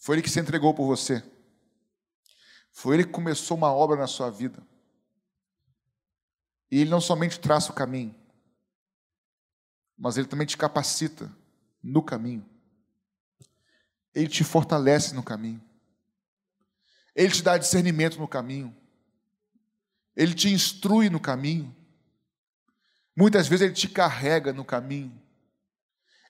Foi 0.00 0.16
Ele 0.16 0.22
que 0.22 0.30
se 0.30 0.40
entregou 0.40 0.72
por 0.72 0.86
você. 0.86 1.22
Foi 2.72 2.96
Ele 2.96 3.04
que 3.04 3.12
começou 3.12 3.56
uma 3.56 3.70
obra 3.70 3.96
na 3.96 4.06
sua 4.06 4.30
vida. 4.30 4.66
E 6.70 6.80
Ele 6.80 6.90
não 6.90 7.02
somente 7.02 7.38
traça 7.38 7.70
o 7.70 7.74
caminho, 7.74 8.14
mas 9.98 10.16
Ele 10.16 10.26
também 10.26 10.46
te 10.46 10.56
capacita 10.56 11.30
no 11.82 12.02
caminho. 12.02 12.44
Ele 14.14 14.26
te 14.26 14.42
fortalece 14.42 15.14
no 15.14 15.22
caminho. 15.22 15.62
Ele 17.14 17.32
te 17.32 17.42
dá 17.42 17.58
discernimento 17.58 18.18
no 18.18 18.26
caminho. 18.26 18.74
Ele 20.16 20.34
te 20.34 20.48
instrui 20.48 21.10
no 21.10 21.20
caminho. 21.20 21.76
Muitas 23.14 23.46
vezes 23.46 23.66
ele 23.66 23.74
te 23.74 23.88
carrega 23.88 24.52
no 24.52 24.64
caminho. 24.64 25.20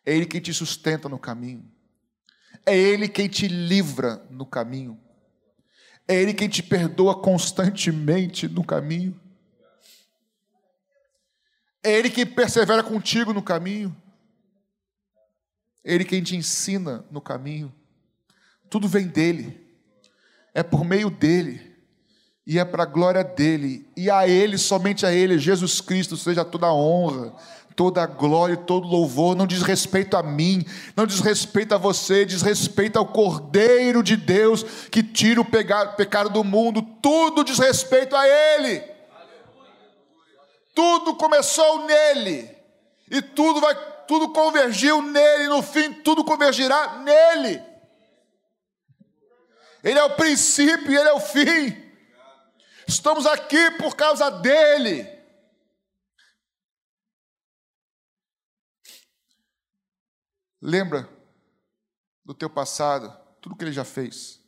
É 0.05 0.15
ele 0.15 0.27
quem 0.27 0.41
te 0.41 0.53
sustenta 0.53 1.09
no 1.09 1.19
caminho. 1.19 1.71
É 2.65 2.77
ele 2.77 3.09
quem 3.09 3.29
te 3.29 3.49
livra 3.49 4.25
no 4.31 4.47
caminho. 4.47 4.99
É 6.07 6.15
ele 6.15 6.35
quem 6.35 6.49
te 6.49 6.63
perdoa 6.63 7.21
constantemente 7.21 8.49
no 8.49 8.65
caminho. 8.65 9.19
É 11.83 11.93
ele 11.93 12.11
quem 12.11 12.27
persevera 12.27 12.83
contigo 12.83 13.33
no 13.33 13.43
caminho. 13.43 13.97
É 15.85 15.95
ele 15.95 16.05
quem 16.05 16.23
te 16.23 16.37
ensina 16.37 17.05
no 17.11 17.21
caminho. 17.21 17.73
Tudo 18.69 18.87
vem 18.87 19.07
dele. 19.07 19.59
É 20.53 20.63
por 20.63 20.85
meio 20.85 21.11
dele 21.11 21.71
e 22.51 22.59
é 22.59 22.65
para 22.65 22.83
a 22.83 22.87
glória 22.87 23.23
dele, 23.23 23.87
e 23.97 24.11
a 24.11 24.27
ele, 24.27 24.59
somente 24.59 25.07
a 25.07 25.13
ele, 25.13 25.39
Jesus 25.39 25.81
Cristo, 25.81 26.17
seja 26.17 26.45
toda 26.45 26.67
a 26.67 26.75
honra, 26.75 27.33
toda 27.77 28.03
a 28.03 28.07
glória 28.07 28.57
todo 28.57 28.87
louvor, 28.87 29.35
não 29.35 29.47
diz 29.47 29.63
respeito 29.63 30.17
a 30.17 30.23
mim, 30.23 30.65
não 30.97 31.07
diz 31.07 31.21
respeito 31.21 31.75
a 31.75 31.79
você, 31.79 32.25
diz 32.25 32.43
respeito 32.43 32.99
ao 32.99 33.07
Cordeiro 33.07 34.03
de 34.03 34.17
Deus 34.17 34.63
que 34.91 35.03
tira 35.03 35.41
o 35.41 35.45
pecado 35.45 36.31
do 36.31 36.45
mundo, 36.45 36.83
tudo 37.03 37.45
diz 37.45 37.59
respeito 37.59 38.15
a 38.15 38.27
ele. 38.27 38.83
Tudo 40.75 41.15
começou 41.17 41.87
nele, 41.87 42.51
e 43.11 43.21
tudo 43.21 43.61
vai, 43.61 43.75
tudo 44.07 44.31
convergiu 44.31 45.03
nele, 45.03 45.49
no 45.49 45.63
fim 45.63 45.93
tudo 45.93 46.25
convergirá 46.25 46.99
nele. 46.99 47.63
Ele 49.83 49.99
é 49.99 50.05
o 50.05 50.17
princípio 50.17 50.93
e 50.93 50.97
ele 50.97 51.09
é 51.09 51.13
o 51.13 51.21
fim. 51.21 51.77
Estamos 52.87 53.27
aqui 53.27 53.71
por 53.73 53.97
causa 53.97 54.31
dele. 54.31 55.20
Lembra 60.61 61.09
do 62.25 62.35
teu 62.35 62.51
passado, 62.51 63.17
tudo 63.41 63.57
que 63.57 63.65
ele 63.65 63.73
já 63.73 63.85
fez. 63.85 64.41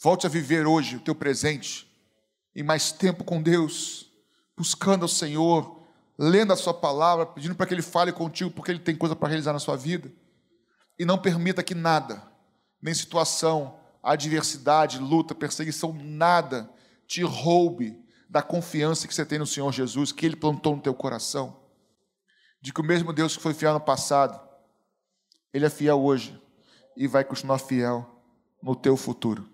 Volte 0.00 0.26
a 0.26 0.30
viver 0.30 0.66
hoje 0.66 0.96
o 0.96 1.00
teu 1.00 1.14
presente 1.14 1.90
e 2.54 2.62
mais 2.62 2.90
tempo 2.90 3.22
com 3.22 3.42
Deus, 3.42 4.10
buscando 4.56 5.02
ao 5.02 5.08
Senhor, 5.08 5.82
lendo 6.18 6.52
a 6.52 6.56
sua 6.56 6.72
palavra, 6.72 7.26
pedindo 7.26 7.54
para 7.54 7.66
que 7.66 7.74
ele 7.74 7.82
fale 7.82 8.12
contigo, 8.12 8.50
porque 8.50 8.70
ele 8.70 8.80
tem 8.80 8.96
coisa 8.96 9.14
para 9.14 9.28
realizar 9.28 9.52
na 9.52 9.58
sua 9.58 9.76
vida. 9.76 10.10
E 10.98 11.04
não 11.04 11.18
permita 11.18 11.62
que 11.62 11.74
nada, 11.74 12.22
nem 12.80 12.94
situação, 12.94 13.78
adversidade, 14.02 14.98
luta, 14.98 15.34
perseguição, 15.34 15.92
nada 15.92 16.70
te 17.06 17.22
roube 17.22 18.02
da 18.28 18.42
confiança 18.42 19.06
que 19.06 19.14
você 19.14 19.24
tem 19.24 19.38
no 19.38 19.46
Senhor 19.46 19.72
Jesus, 19.72 20.12
que 20.12 20.24
Ele 20.24 20.36
plantou 20.36 20.74
no 20.74 20.82
teu 20.82 20.94
coração, 20.94 21.60
de 22.60 22.72
que 22.72 22.80
o 22.80 22.84
mesmo 22.84 23.12
Deus 23.12 23.36
que 23.36 23.42
foi 23.42 23.54
fiel 23.54 23.74
no 23.74 23.80
passado, 23.80 24.45
Ele 25.56 25.64
é 25.64 25.70
fiel 25.70 25.98
hoje 25.98 26.38
e 26.94 27.06
vai 27.06 27.24
continuar 27.24 27.58
fiel 27.58 28.22
no 28.62 28.76
teu 28.76 28.94
futuro. 28.94 29.48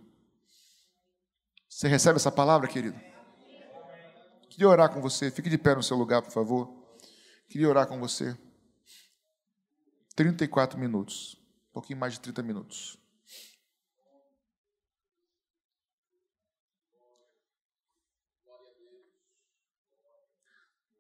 Você 1.69 1.87
recebe 1.87 2.17
essa 2.17 2.33
palavra, 2.33 2.67
querido? 2.67 3.01
Queria 4.51 4.69
orar 4.69 4.93
com 4.93 5.01
você. 5.01 5.31
Fique 5.31 5.49
de 5.49 5.57
pé 5.57 5.77
no 5.77 5.83
seu 5.83 5.97
lugar, 5.97 6.21
por 6.21 6.33
favor. 6.33 6.69
Queria 7.49 7.69
orar 7.69 7.87
com 7.87 8.01
você. 8.01 8.37
34 10.17 10.77
minutos. 10.77 11.41
Um 11.71 11.75
pouquinho 11.75 12.01
mais 12.01 12.15
de 12.15 12.21
30 12.21 12.43
minutos. 12.43 12.99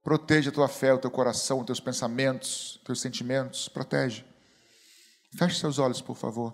Protege 0.00 0.50
a 0.50 0.52
tua 0.52 0.68
fé, 0.68 0.94
o 0.94 0.98
teu 0.98 1.10
coração, 1.10 1.58
os 1.58 1.66
teus 1.66 1.80
pensamentos, 1.80 2.76
os 2.76 2.82
teus 2.84 3.00
sentimentos. 3.00 3.68
Protege. 3.68 4.30
Feche 5.36 5.58
seus 5.58 5.78
olhos, 5.78 6.02
por 6.02 6.14
favor. 6.14 6.52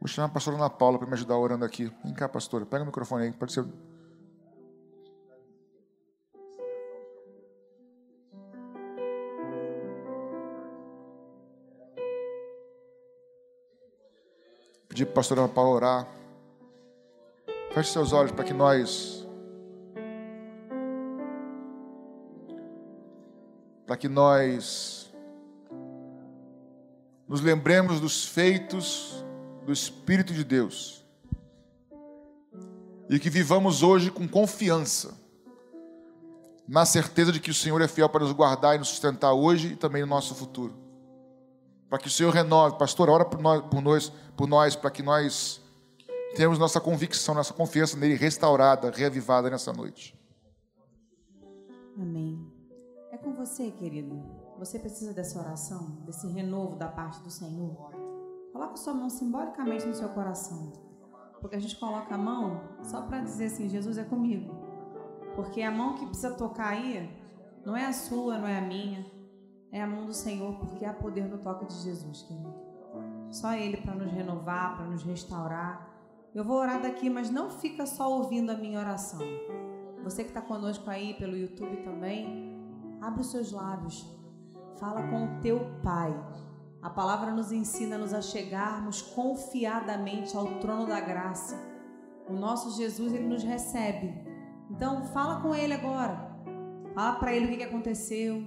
Vou 0.00 0.08
chamar 0.08 0.26
a 0.26 0.30
pastora 0.30 0.56
Ana 0.56 0.70
Paula 0.70 0.98
para 0.98 1.06
me 1.06 1.14
ajudar 1.14 1.36
orando 1.36 1.64
aqui. 1.64 1.92
Vem 2.02 2.14
cá, 2.14 2.28
pastora. 2.28 2.66
Pega 2.66 2.82
o 2.82 2.86
microfone 2.86 3.26
aí. 3.26 3.32
Pode 3.32 3.52
ser. 3.52 3.64
Pedir 14.88 15.04
para 15.04 15.12
a 15.12 15.14
pastora 15.14 15.40
Ana 15.42 15.48
Paula 15.48 15.70
orar. 15.70 16.08
Feche 17.72 17.92
seus 17.92 18.12
olhos 18.12 18.32
para 18.32 18.44
que 18.44 18.52
nós 18.52 19.26
para 23.86 23.96
que 23.96 24.08
nós 24.08 25.01
nos 27.32 27.40
lembremos 27.40 27.98
dos 27.98 28.26
feitos 28.26 29.24
do 29.64 29.72
Espírito 29.72 30.34
de 30.34 30.44
Deus 30.44 31.02
e 33.08 33.18
que 33.18 33.30
vivamos 33.30 33.82
hoje 33.82 34.10
com 34.10 34.28
confiança, 34.28 35.18
na 36.68 36.84
certeza 36.84 37.32
de 37.32 37.40
que 37.40 37.50
o 37.50 37.54
Senhor 37.54 37.80
é 37.80 37.88
fiel 37.88 38.10
para 38.10 38.22
nos 38.22 38.34
guardar 38.34 38.74
e 38.74 38.78
nos 38.78 38.88
sustentar 38.88 39.32
hoje 39.32 39.68
e 39.68 39.76
também 39.76 40.02
no 40.02 40.08
nosso 40.08 40.34
futuro. 40.34 40.74
Para 41.88 41.98
que 41.98 42.08
o 42.08 42.10
Senhor 42.10 42.34
renove, 42.34 42.76
pastor, 42.76 43.08
ora 43.08 43.24
por 43.24 43.40
nós, 43.40 43.62
por 43.62 43.80
nós, 43.80 44.12
por 44.36 44.46
nós 44.46 44.76
para 44.76 44.90
que 44.90 45.02
nós 45.02 45.58
tenhamos 46.36 46.58
nossa 46.58 46.82
convicção, 46.82 47.34
nossa 47.34 47.54
confiança 47.54 47.96
nele 47.96 48.14
restaurada, 48.14 48.90
reavivada 48.90 49.48
nessa 49.48 49.72
noite. 49.72 50.14
Amém 51.96 52.52
com 53.22 53.32
você, 53.32 53.70
querido. 53.70 54.20
Você 54.62 54.78
precisa 54.78 55.12
dessa 55.12 55.40
oração, 55.40 55.98
desse 56.06 56.24
renovo 56.28 56.76
da 56.76 56.86
parte 56.86 57.20
do 57.20 57.30
Senhor. 57.32 57.90
Coloque 58.52 58.78
sua 58.78 58.94
mão 58.94 59.10
simbolicamente 59.10 59.84
no 59.84 59.92
seu 59.92 60.08
coração. 60.10 60.72
Porque 61.40 61.56
a 61.56 61.58
gente 61.58 61.76
coloca 61.80 62.14
a 62.14 62.18
mão 62.18 62.60
só 62.80 63.02
para 63.02 63.18
dizer 63.18 63.46
assim: 63.46 63.68
Jesus 63.68 63.98
é 63.98 64.04
comigo. 64.04 64.54
Porque 65.34 65.62
a 65.62 65.70
mão 65.72 65.96
que 65.96 66.06
precisa 66.06 66.34
tocar 66.34 66.68
aí 66.68 67.10
não 67.66 67.76
é 67.76 67.86
a 67.86 67.92
sua, 67.92 68.38
não 68.38 68.46
é 68.46 68.58
a 68.58 68.60
minha. 68.60 69.04
É 69.72 69.82
a 69.82 69.86
mão 69.86 70.06
do 70.06 70.14
Senhor, 70.14 70.54
porque 70.60 70.84
há 70.84 70.92
poder 70.92 71.24
no 71.24 71.38
toque 71.38 71.66
de 71.66 71.74
Jesus, 71.74 72.22
querido. 72.22 72.54
Só 73.32 73.54
Ele 73.54 73.78
para 73.78 73.96
nos 73.96 74.12
renovar, 74.12 74.76
para 74.76 74.86
nos 74.86 75.02
restaurar. 75.02 75.90
Eu 76.32 76.44
vou 76.44 76.58
orar 76.58 76.80
daqui, 76.80 77.10
mas 77.10 77.30
não 77.30 77.50
fica 77.50 77.84
só 77.84 78.08
ouvindo 78.08 78.50
a 78.50 78.54
minha 78.54 78.78
oração. 78.78 79.22
Você 80.04 80.22
que 80.22 80.30
está 80.30 80.40
conosco 80.40 80.88
aí 80.88 81.14
pelo 81.14 81.36
YouTube 81.36 81.78
também, 81.78 82.52
Abre 83.02 83.22
os 83.22 83.32
seus 83.32 83.50
lábios. 83.50 84.21
Fala 84.82 85.00
com 85.00 85.26
o 85.26 85.40
teu 85.40 85.60
Pai. 85.80 86.12
A 86.82 86.90
palavra 86.90 87.30
nos 87.30 87.52
ensina 87.52 87.96
nos 87.96 88.12
a 88.12 88.20
chegarmos 88.20 89.00
confiadamente 89.00 90.36
ao 90.36 90.58
trono 90.58 90.88
da 90.88 90.98
graça. 90.98 91.56
O 92.28 92.32
nosso 92.32 92.76
Jesus, 92.76 93.12
ele 93.12 93.28
nos 93.28 93.44
recebe. 93.44 94.12
Então, 94.68 95.04
fala 95.04 95.40
com 95.40 95.54
ele 95.54 95.72
agora. 95.72 96.36
Fala 96.96 97.14
para 97.14 97.32
ele 97.32 97.54
o 97.54 97.56
que 97.56 97.62
aconteceu, 97.62 98.44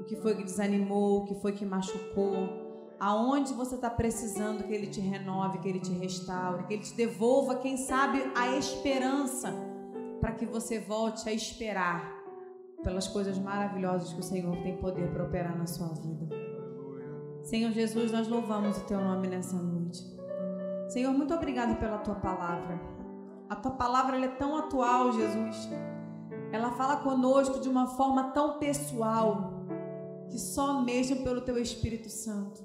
o 0.00 0.04
que 0.04 0.16
foi 0.16 0.34
que 0.34 0.44
desanimou, 0.44 1.18
o 1.18 1.24
que 1.26 1.34
foi 1.42 1.52
que 1.52 1.66
machucou, 1.66 2.94
aonde 2.98 3.52
você 3.52 3.74
está 3.74 3.90
precisando 3.90 4.64
que 4.64 4.72
ele 4.72 4.86
te 4.86 5.02
renove, 5.02 5.58
que 5.58 5.68
ele 5.68 5.80
te 5.80 5.92
restaure, 5.92 6.64
que 6.64 6.72
ele 6.72 6.84
te 6.84 6.94
devolva, 6.94 7.56
quem 7.56 7.76
sabe, 7.76 8.22
a 8.34 8.48
esperança 8.56 9.52
para 10.22 10.32
que 10.32 10.46
você 10.46 10.80
volte 10.80 11.28
a 11.28 11.34
esperar 11.34 12.15
pelas 12.82 13.08
coisas 13.08 13.38
maravilhosas 13.38 14.12
que 14.12 14.20
o 14.20 14.22
Senhor 14.22 14.56
tem 14.62 14.76
poder 14.76 15.10
para 15.12 15.24
operar 15.24 15.56
na 15.56 15.66
sua 15.66 15.88
vida. 15.88 16.28
Senhor 17.42 17.70
Jesus, 17.70 18.10
nós 18.10 18.28
louvamos 18.28 18.76
o 18.78 18.84
teu 18.84 19.00
nome 19.00 19.28
nessa 19.28 19.56
noite. 19.56 20.02
Senhor, 20.88 21.12
muito 21.12 21.34
obrigado 21.34 21.78
pela 21.78 21.98
tua 21.98 22.16
palavra. 22.16 22.80
A 23.48 23.56
tua 23.56 23.72
palavra 23.72 24.18
é 24.18 24.28
tão 24.28 24.56
atual, 24.56 25.12
Jesus. 25.12 25.70
Ela 26.52 26.72
fala 26.72 26.96
conosco 26.96 27.60
de 27.60 27.68
uma 27.68 27.86
forma 27.86 28.30
tão 28.30 28.58
pessoal 28.58 29.64
que 30.28 30.38
só 30.38 30.82
mesmo 30.82 31.22
pelo 31.22 31.40
teu 31.40 31.58
Espírito 31.58 32.08
Santo. 32.08 32.64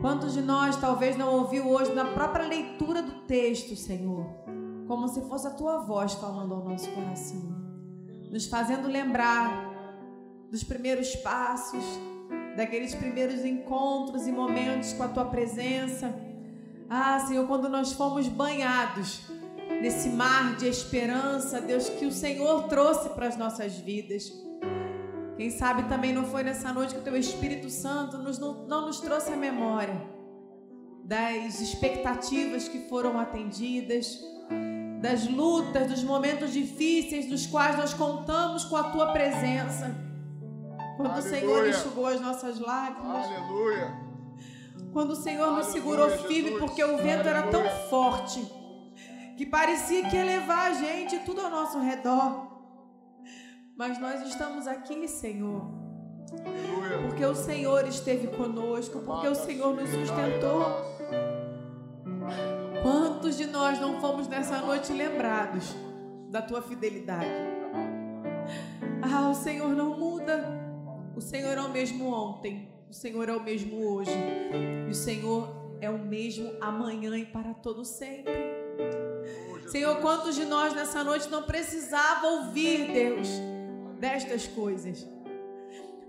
Quantos 0.00 0.34
de 0.34 0.42
nós 0.42 0.76
talvez 0.76 1.16
não 1.16 1.38
ouviu 1.38 1.68
hoje 1.68 1.94
na 1.94 2.04
própria 2.04 2.46
leitura 2.46 3.02
do 3.02 3.22
texto, 3.26 3.74
Senhor, 3.74 4.26
como 4.86 5.08
se 5.08 5.20
fosse 5.22 5.46
a 5.46 5.50
tua 5.50 5.78
voz 5.78 6.14
falando 6.14 6.54
ao 6.54 6.64
nosso 6.64 6.90
coração, 6.92 7.63
nos 8.34 8.46
fazendo 8.46 8.88
lembrar 8.88 9.72
dos 10.50 10.64
primeiros 10.64 11.14
passos, 11.14 11.84
daqueles 12.56 12.92
primeiros 12.92 13.44
encontros 13.44 14.26
e 14.26 14.32
momentos 14.32 14.92
com 14.92 15.04
a 15.04 15.08
tua 15.08 15.26
presença. 15.26 16.12
Ah, 16.90 17.20
Senhor, 17.20 17.46
quando 17.46 17.68
nós 17.68 17.92
fomos 17.92 18.26
banhados 18.26 19.20
nesse 19.80 20.08
mar 20.08 20.56
de 20.56 20.66
esperança, 20.66 21.60
Deus, 21.60 21.88
que 21.88 22.06
o 22.06 22.10
Senhor 22.10 22.64
trouxe 22.64 23.08
para 23.10 23.28
as 23.28 23.36
nossas 23.36 23.78
vidas. 23.78 24.32
Quem 25.36 25.50
sabe 25.50 25.84
também 25.84 26.12
não 26.12 26.24
foi 26.24 26.42
nessa 26.42 26.72
noite 26.72 26.92
que 26.92 27.00
o 27.02 27.04
teu 27.04 27.16
Espírito 27.16 27.70
Santo 27.70 28.18
nos, 28.18 28.40
não, 28.40 28.66
não 28.66 28.86
nos 28.86 28.98
trouxe 28.98 29.32
a 29.32 29.36
memória 29.36 29.94
das 31.04 31.60
expectativas 31.60 32.66
que 32.66 32.88
foram 32.88 33.16
atendidas, 33.16 34.18
das 35.04 35.28
lutas, 35.28 35.86
dos 35.86 36.02
momentos 36.02 36.50
difíceis 36.50 37.28
dos 37.28 37.44
quais 37.44 37.76
nós 37.76 37.92
contamos 37.92 38.64
com 38.64 38.74
a 38.74 38.84
tua 38.84 39.12
presença. 39.12 39.94
Quando 40.96 41.10
Aleluia. 41.10 41.18
o 41.18 41.30
Senhor 41.30 41.68
enxugou 41.68 42.06
as 42.06 42.20
nossas 42.22 42.58
lágrimas. 42.58 43.26
Aleluia. 43.26 43.94
Quando 44.94 45.10
o 45.10 45.16
Senhor 45.16 45.42
Aleluia, 45.42 45.62
nos 45.62 45.72
segurou 45.74 46.08
firme 46.08 46.58
porque 46.58 46.82
o 46.82 46.96
vento 46.96 47.28
Aleluia. 47.28 47.30
era 47.30 47.42
tão 47.48 47.68
forte 47.90 48.50
que 49.36 49.44
parecia 49.44 50.08
que 50.08 50.16
ia 50.16 50.24
levar 50.24 50.70
a 50.70 50.72
gente 50.72 51.18
tudo 51.18 51.42
ao 51.42 51.50
nosso 51.50 51.78
redor. 51.80 52.46
Mas 53.76 54.00
nós 54.00 54.26
estamos 54.26 54.66
aqui, 54.66 55.06
Senhor. 55.06 55.66
Porque 57.02 57.26
o 57.26 57.34
Senhor 57.34 57.86
esteve 57.86 58.28
conosco, 58.28 59.00
porque 59.00 59.28
o 59.28 59.34
Senhor 59.34 59.76
nos 59.76 59.90
sustentou. 59.90 60.94
Quantos 62.84 63.38
de 63.38 63.46
nós 63.46 63.80
não 63.80 63.98
fomos 63.98 64.28
nessa 64.28 64.58
noite 64.58 64.92
lembrados 64.92 65.74
da 66.28 66.42
tua 66.42 66.60
fidelidade? 66.60 67.30
Ah, 69.00 69.30
o 69.30 69.34
Senhor 69.34 69.70
não 69.70 69.98
muda. 69.98 70.44
O 71.16 71.20
Senhor 71.22 71.56
é 71.56 71.62
o 71.62 71.70
mesmo 71.70 72.12
ontem, 72.12 72.68
o 72.90 72.92
Senhor 72.92 73.26
é 73.26 73.32
o 73.32 73.42
mesmo 73.42 73.86
hoje, 73.86 74.10
e 74.86 74.90
o 74.90 74.94
Senhor 74.94 75.48
é 75.80 75.88
o 75.88 75.98
mesmo 75.98 76.52
amanhã 76.60 77.16
e 77.16 77.24
para 77.24 77.54
todo 77.54 77.86
sempre. 77.86 78.34
Senhor, 79.66 79.96
quantos 80.02 80.34
de 80.34 80.44
nós 80.44 80.74
nessa 80.74 81.02
noite 81.02 81.30
não 81.30 81.44
precisava 81.44 82.26
ouvir, 82.26 82.92
Deus, 82.92 83.28
destas 83.98 84.46
coisas? 84.46 85.08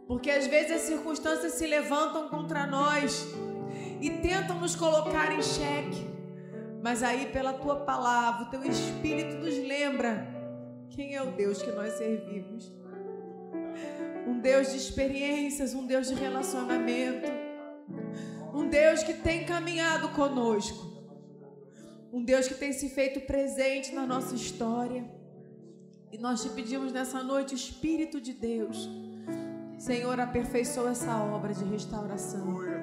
Porque 0.10 0.30
às 0.30 0.46
vezes 0.48 0.74
as 0.74 0.82
circunstâncias 0.82 1.54
se 1.54 1.66
levantam 1.66 2.28
contra 2.28 2.68
nós 2.68 3.26
e 4.02 4.10
tentam 4.10 4.60
nos 4.60 4.76
colocar 4.76 5.32
em 5.32 5.42
xeque. 5.42 6.15
Mas 6.86 7.02
aí, 7.02 7.26
pela 7.32 7.52
tua 7.52 7.78
palavra, 7.78 8.46
o 8.46 8.50
teu 8.52 8.64
espírito 8.64 9.38
nos 9.38 9.58
lembra 9.58 10.28
quem 10.92 11.16
é 11.16 11.22
o 11.24 11.32
Deus 11.32 11.60
que 11.60 11.72
nós 11.72 11.94
servimos 11.94 12.72
um 14.28 14.40
Deus 14.40 14.72
de 14.72 14.78
experiências, 14.78 15.74
um 15.74 15.88
Deus 15.88 16.08
de 16.10 16.14
relacionamento, 16.14 17.28
um 18.54 18.68
Deus 18.70 19.02
que 19.02 19.16
tem 19.16 19.46
caminhado 19.46 20.10
conosco, 20.10 20.84
um 22.14 22.24
Deus 22.24 22.48
que 22.48 22.54
tem 22.54 22.72
se 22.72 22.90
feito 22.90 23.20
presente 23.22 23.92
na 23.92 24.06
nossa 24.06 24.36
história. 24.36 25.04
E 26.12 26.20
nós 26.20 26.44
te 26.44 26.50
pedimos 26.50 26.92
nessa 26.92 27.24
noite, 27.24 27.56
Espírito 27.56 28.22
de 28.22 28.34
Deus, 28.34 28.88
Senhor, 29.80 30.20
aperfeiçoa 30.20 30.92
essa 30.92 31.18
obra 31.18 31.52
de 31.52 31.64
restauração. 31.66 32.75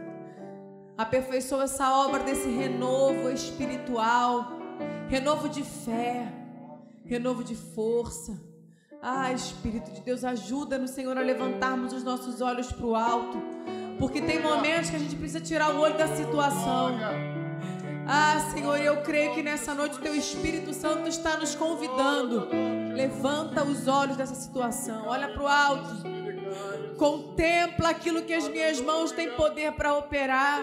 Aperfeiçoa 1.02 1.64
essa 1.64 1.86
obra 2.04 2.22
desse 2.22 2.48
renovo 2.48 3.30
espiritual, 3.30 4.52
renovo 5.08 5.48
de 5.48 5.62
fé, 5.62 6.32
renovo 7.04 7.42
de 7.44 7.54
força 7.54 8.52
ah, 9.04 9.32
Espírito 9.32 9.90
de 9.90 10.00
Deus, 10.00 10.22
ajuda-nos, 10.22 10.92
Senhor, 10.92 11.18
a 11.18 11.20
levantarmos 11.20 11.92
os 11.92 12.04
nossos 12.04 12.40
olhos 12.40 12.70
para 12.70 12.86
o 12.86 12.94
alto. 12.94 13.36
Porque 13.98 14.22
tem 14.22 14.40
momentos 14.40 14.90
que 14.90 14.96
a 14.96 14.98
gente 15.00 15.16
precisa 15.16 15.40
tirar 15.40 15.74
o 15.74 15.80
olho 15.80 15.98
da 15.98 16.06
situação. 16.06 16.96
Ah, 18.06 18.38
Senhor, 18.54 18.76
eu 18.78 19.02
creio 19.02 19.34
que 19.34 19.42
nessa 19.42 19.74
noite 19.74 19.98
Teu 19.98 20.14
Espírito 20.14 20.72
Santo 20.72 21.08
está 21.08 21.36
nos 21.36 21.56
convidando. 21.56 22.48
Levanta 22.94 23.64
os 23.64 23.88
olhos 23.88 24.16
dessa 24.16 24.36
situação, 24.36 25.08
olha 25.08 25.28
para 25.32 25.42
o 25.42 25.48
alto. 25.48 25.96
Contempla 26.96 27.88
aquilo 27.88 28.22
que 28.22 28.32
as 28.32 28.46
minhas 28.46 28.80
mãos 28.80 29.10
têm 29.10 29.32
poder 29.32 29.72
para 29.72 29.94
operar. 29.94 30.60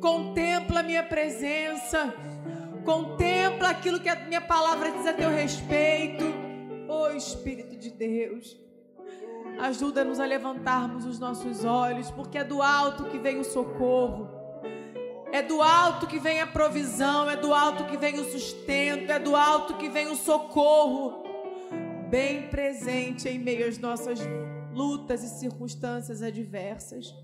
Contempla 0.00 0.80
a 0.80 0.82
minha 0.82 1.02
presença. 1.02 2.14
Contempla 2.84 3.68
aquilo 3.70 4.00
que 4.00 4.08
a 4.08 4.16
minha 4.16 4.40
palavra 4.40 4.90
diz 4.90 5.06
a 5.06 5.12
teu 5.12 5.30
respeito. 5.30 6.24
Oh 6.88 7.08
Espírito 7.10 7.76
de 7.76 7.90
Deus, 7.90 8.56
ajuda-nos 9.60 10.18
a 10.18 10.24
levantarmos 10.24 11.04
os 11.04 11.18
nossos 11.18 11.64
olhos, 11.64 12.10
porque 12.10 12.38
é 12.38 12.44
do 12.44 12.60
alto 12.62 13.04
que 13.04 13.18
vem 13.18 13.38
o 13.38 13.44
socorro. 13.44 14.28
É 15.32 15.42
do 15.42 15.62
alto 15.62 16.08
que 16.08 16.18
vem 16.18 16.40
a 16.40 16.46
provisão, 16.46 17.30
é 17.30 17.36
do 17.36 17.54
alto 17.54 17.84
que 17.84 17.96
vem 17.96 18.18
o 18.18 18.24
sustento, 18.24 19.12
é 19.12 19.18
do 19.18 19.36
alto 19.36 19.74
que 19.74 19.88
vem 19.88 20.08
o 20.08 20.16
socorro, 20.16 21.22
bem 22.08 22.48
presente 22.48 23.28
em 23.28 23.38
meio 23.38 23.68
às 23.68 23.78
nossas 23.78 24.18
lutas 24.72 25.22
e 25.22 25.28
circunstâncias 25.28 26.20
adversas. 26.22 27.14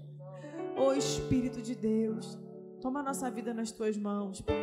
Oh 0.77 0.93
Espírito 0.93 1.61
de 1.61 1.74
Deus, 1.74 2.39
toma 2.81 3.01
a 3.01 3.03
nossa 3.03 3.31
vida 3.31 3.53
nas 3.53 3.70
tuas 3.70 3.97
mãos, 3.97 4.41
Pai. 4.41 4.57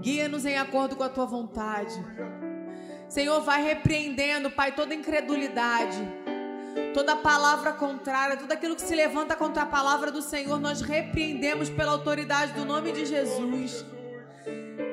Guia-nos 0.00 0.44
em 0.44 0.56
acordo 0.56 0.96
com 0.96 1.02
a 1.02 1.08
tua 1.08 1.26
vontade. 1.26 1.94
Senhor, 3.08 3.40
vai 3.40 3.62
repreendendo, 3.62 4.50
Pai, 4.50 4.74
toda 4.74 4.94
incredulidade, 4.94 5.98
toda 6.94 7.16
palavra 7.16 7.72
contrária, 7.72 8.36
tudo 8.36 8.52
aquilo 8.52 8.76
que 8.76 8.82
se 8.82 8.94
levanta 8.94 9.34
contra 9.34 9.62
a 9.62 9.66
palavra 9.66 10.12
do 10.12 10.20
Senhor, 10.20 10.60
nós 10.60 10.80
repreendemos 10.80 11.70
pela 11.70 11.92
autoridade 11.92 12.52
do 12.52 12.64
nome 12.64 12.92
de 12.92 13.06
Jesus. 13.06 13.84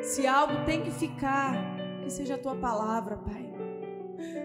Se 0.01 0.25
algo 0.25 0.65
tem 0.65 0.81
que 0.81 0.91
ficar, 0.91 1.55
que 2.03 2.09
seja 2.09 2.35
a 2.35 2.37
tua 2.37 2.55
palavra, 2.55 3.17
Pai. 3.17 3.45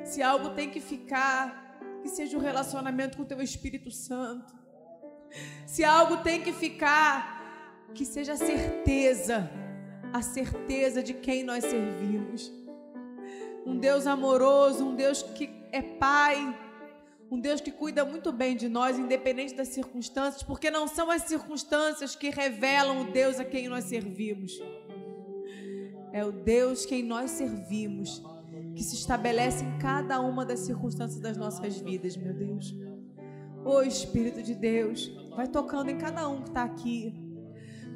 Se 0.04 0.22
algo 0.22 0.50
tem 0.50 0.68
que 0.68 0.80
ficar, 0.80 1.78
que 2.02 2.08
seja 2.08 2.36
o 2.36 2.40
relacionamento 2.40 3.16
com 3.16 3.22
o 3.22 3.26
teu 3.26 3.40
Espírito 3.40 3.90
Santo. 3.90 4.59
Se 5.66 5.84
algo 5.84 6.18
tem 6.18 6.42
que 6.42 6.52
ficar, 6.52 7.88
que 7.94 8.04
seja 8.04 8.32
a 8.32 8.36
certeza, 8.36 9.50
a 10.12 10.22
certeza 10.22 11.02
de 11.02 11.14
quem 11.14 11.42
nós 11.42 11.64
servimos 11.64 12.60
um 13.70 13.76
Deus 13.78 14.06
amoroso, 14.06 14.84
um 14.84 14.94
Deus 14.94 15.22
que 15.22 15.50
é 15.72 15.82
Pai, 15.82 16.58
um 17.30 17.38
Deus 17.38 17.60
que 17.60 17.70
cuida 17.70 18.04
muito 18.04 18.32
bem 18.32 18.56
de 18.56 18.68
nós, 18.68 18.98
independente 18.98 19.54
das 19.54 19.68
circunstâncias, 19.68 20.42
porque 20.42 20.70
não 20.70 20.88
são 20.88 21.10
as 21.10 21.22
circunstâncias 21.22 22.16
que 22.16 22.30
revelam 22.30 23.02
o 23.02 23.12
Deus 23.12 23.38
a 23.38 23.44
quem 23.44 23.68
nós 23.68 23.84
servimos. 23.84 24.60
É 26.12 26.24
o 26.24 26.32
Deus 26.32 26.84
quem 26.84 27.04
nós 27.04 27.30
servimos, 27.30 28.22
que 28.74 28.82
se 28.82 28.96
estabelece 28.96 29.64
em 29.64 29.78
cada 29.78 30.20
uma 30.20 30.44
das 30.44 30.60
circunstâncias 30.60 31.20
das 31.20 31.36
nossas 31.36 31.78
vidas, 31.78 32.16
meu 32.16 32.34
Deus. 32.34 32.74
Ô 33.64 33.82
Espírito 33.82 34.42
de 34.42 34.54
Deus, 34.54 35.12
vai 35.40 35.48
tocando 35.48 35.88
em 35.88 35.96
cada 35.96 36.28
um 36.28 36.42
que 36.42 36.50
está 36.50 36.62
aqui. 36.62 37.14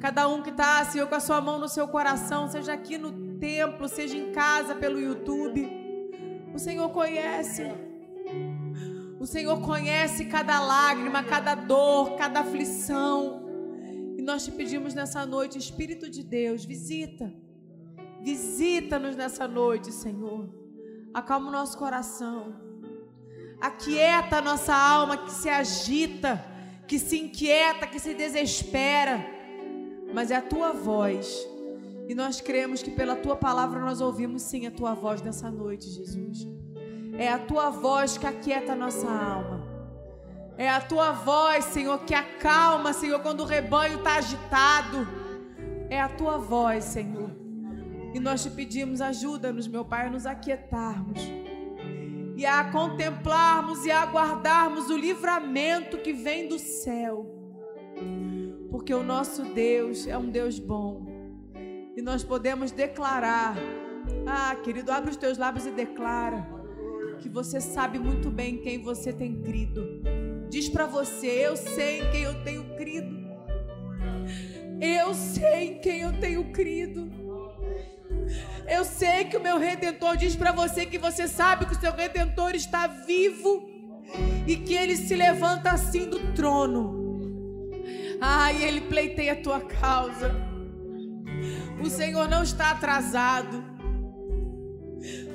Cada 0.01 0.27
um 0.27 0.41
que 0.41 0.49
está, 0.49 0.83
Senhor, 0.85 1.07
com 1.07 1.13
a 1.13 1.19
sua 1.19 1.39
mão 1.39 1.59
no 1.59 1.69
seu 1.69 1.87
coração, 1.87 2.49
seja 2.49 2.73
aqui 2.73 2.97
no 2.97 3.37
templo, 3.37 3.87
seja 3.87 4.17
em 4.17 4.31
casa, 4.31 4.73
pelo 4.73 4.99
YouTube. 4.99 5.61
O 6.55 6.57
Senhor 6.57 6.89
conhece. 6.89 7.63
O 9.19 9.27
Senhor 9.27 9.61
conhece 9.61 10.25
cada 10.25 10.59
lágrima, 10.59 11.23
cada 11.23 11.53
dor, 11.53 12.15
cada 12.15 12.39
aflição. 12.39 13.45
E 14.17 14.21
nós 14.23 14.43
te 14.43 14.51
pedimos 14.51 14.95
nessa 14.95 15.23
noite, 15.23 15.59
Espírito 15.59 16.09
de 16.09 16.23
Deus, 16.23 16.65
visita. 16.65 17.31
Visita-nos 18.23 19.15
nessa 19.15 19.47
noite, 19.47 19.91
Senhor. 19.91 20.49
Acalma 21.13 21.49
o 21.49 21.51
nosso 21.51 21.77
coração. 21.77 22.55
Aquieta 23.61 24.37
a 24.37 24.41
nossa 24.41 24.75
alma 24.75 25.15
que 25.17 25.31
se 25.31 25.47
agita, 25.47 26.54
que 26.87 26.99
se 26.99 27.19
inquieta, 27.19 27.87
que 27.87 27.99
se 27.99 28.13
desespera. 28.13 29.25
Mas 30.13 30.31
é 30.31 30.35
a 30.35 30.41
tua 30.41 30.71
voz 30.71 31.47
e 32.07 32.13
nós 32.13 32.39
cremos 32.39 32.83
que 32.83 32.91
pela 32.91 33.15
tua 33.15 33.35
palavra 33.35 33.79
nós 33.79 33.99
ouvimos 33.99 34.43
sim 34.43 34.67
a 34.67 34.71
tua 34.71 34.93
voz 34.93 35.21
nessa 35.21 35.49
noite, 35.49 35.89
Jesus. 35.89 36.47
É 37.17 37.29
a 37.29 37.39
tua 37.39 37.71
voz 37.71 38.17
que 38.17 38.27
aquieta 38.27 38.73
a 38.73 38.75
nossa 38.75 39.09
alma. 39.09 39.65
É 40.57 40.69
a 40.69 40.79
tua 40.79 41.11
voz, 41.11 41.65
Senhor, 41.65 41.99
que 42.05 42.13
acalma, 42.13 42.93
Senhor, 42.93 43.19
quando 43.21 43.41
o 43.41 43.45
rebanho 43.45 43.97
está 43.97 44.17
agitado. 44.17 45.07
É 45.89 45.99
a 45.99 46.07
tua 46.07 46.37
voz, 46.37 46.83
Senhor. 46.83 47.31
E 48.13 48.19
nós 48.19 48.43
te 48.43 48.49
pedimos, 48.51 49.01
ajuda-nos, 49.01 49.67
meu 49.67 49.83
Pai, 49.83 50.05
a 50.05 50.09
nos 50.09 50.25
aquietarmos 50.25 51.19
e 52.35 52.45
a 52.45 52.65
contemplarmos 52.71 53.85
e 53.85 53.91
a 53.91 54.01
aguardarmos 54.01 54.89
o 54.89 54.97
livramento 54.97 55.97
que 55.97 56.11
vem 56.11 56.47
do 56.47 56.59
céu. 56.59 57.25
Porque 58.69 58.93
o 58.93 59.03
nosso 59.03 59.43
Deus 59.53 60.05
é 60.05 60.17
um 60.17 60.29
Deus 60.29 60.59
bom. 60.59 61.05
E 61.95 62.01
nós 62.01 62.23
podemos 62.23 62.71
declarar. 62.71 63.55
Ah, 64.27 64.55
querido, 64.55 64.91
abre 64.91 65.11
os 65.11 65.17
teus 65.17 65.37
lábios 65.37 65.65
e 65.65 65.71
declara 65.71 66.45
que 67.19 67.29
você 67.29 67.61
sabe 67.61 67.97
muito 67.97 68.29
bem 68.29 68.57
quem 68.57 68.83
você 68.83 69.13
tem 69.13 69.41
crido. 69.41 70.01
Diz 70.49 70.67
para 70.67 70.85
você: 70.85 71.27
Eu 71.27 71.55
sei 71.55 72.01
em 72.01 72.11
quem 72.11 72.23
eu 72.23 72.43
tenho 72.43 72.75
crido. 72.75 73.15
Eu 74.81 75.13
sei 75.13 75.69
em 75.69 75.79
quem 75.79 76.01
eu 76.01 76.19
tenho 76.19 76.51
crido. 76.51 77.09
Eu 78.67 78.83
sei 78.83 79.25
que 79.25 79.37
o 79.37 79.41
meu 79.41 79.57
redentor 79.59 80.17
diz 80.17 80.35
para 80.35 80.51
você 80.51 80.85
que 80.85 80.97
você 80.97 81.27
sabe 81.27 81.65
que 81.65 81.73
o 81.73 81.79
seu 81.79 81.91
redentor 81.91 82.55
está 82.55 82.87
vivo 82.87 83.69
e 84.47 84.55
que 84.55 84.73
ele 84.73 84.95
se 84.95 85.15
levanta 85.15 85.71
assim 85.71 86.09
do 86.09 86.33
trono. 86.33 87.05
Ai, 88.19 88.63
ele 88.63 88.81
pleiteia 88.81 89.33
a 89.33 89.41
tua 89.41 89.61
causa. 89.61 90.33
O 91.83 91.89
Senhor 91.89 92.27
não 92.27 92.41
está 92.41 92.71
atrasado. 92.71 93.63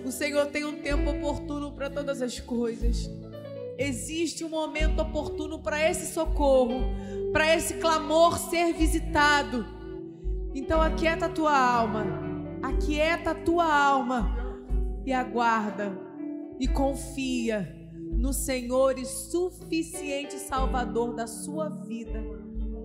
O 0.05 0.11
Senhor 0.11 0.47
tem 0.47 0.65
um 0.65 0.77
tempo 0.77 1.11
oportuno 1.11 1.73
para 1.73 1.89
todas 1.89 2.21
as 2.23 2.41
coisas. 2.41 3.09
Existe 3.79 4.45
um 4.45 4.49
momento 4.49 5.01
oportuno 5.01 5.59
para 5.59 5.89
esse 5.89 6.13
socorro, 6.13 6.81
para 7.33 7.55
esse 7.55 7.75
clamor 7.75 8.39
ser 8.39 8.73
visitado. 8.75 9.65
Então 10.55 10.83
aquieta 10.83 11.27
a 11.27 11.29
tua 11.29 11.57
alma, 11.57 12.30
aquieta 12.63 13.31
a 13.31 13.35
tua 13.35 13.65
alma 13.65 14.37
e 15.05 15.13
aguarda 15.13 15.93
e 16.59 16.69
confia 16.69 17.77
no 18.17 18.33
Senhor 18.33 18.99
e 18.99 19.05
suficiente 19.05 20.35
Salvador 20.35 21.15
da 21.15 21.27
sua 21.27 21.69
vida 21.69 22.23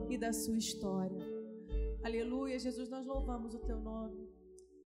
e 0.09 0.17
da 0.17 0.31
sua 0.31 0.57
história. 0.57 1.21
Aleluia, 2.03 2.57
Jesus, 2.57 2.89
nós 2.89 3.05
louvamos 3.05 3.53
o 3.53 3.59
teu 3.59 3.79
nome. 3.79 4.34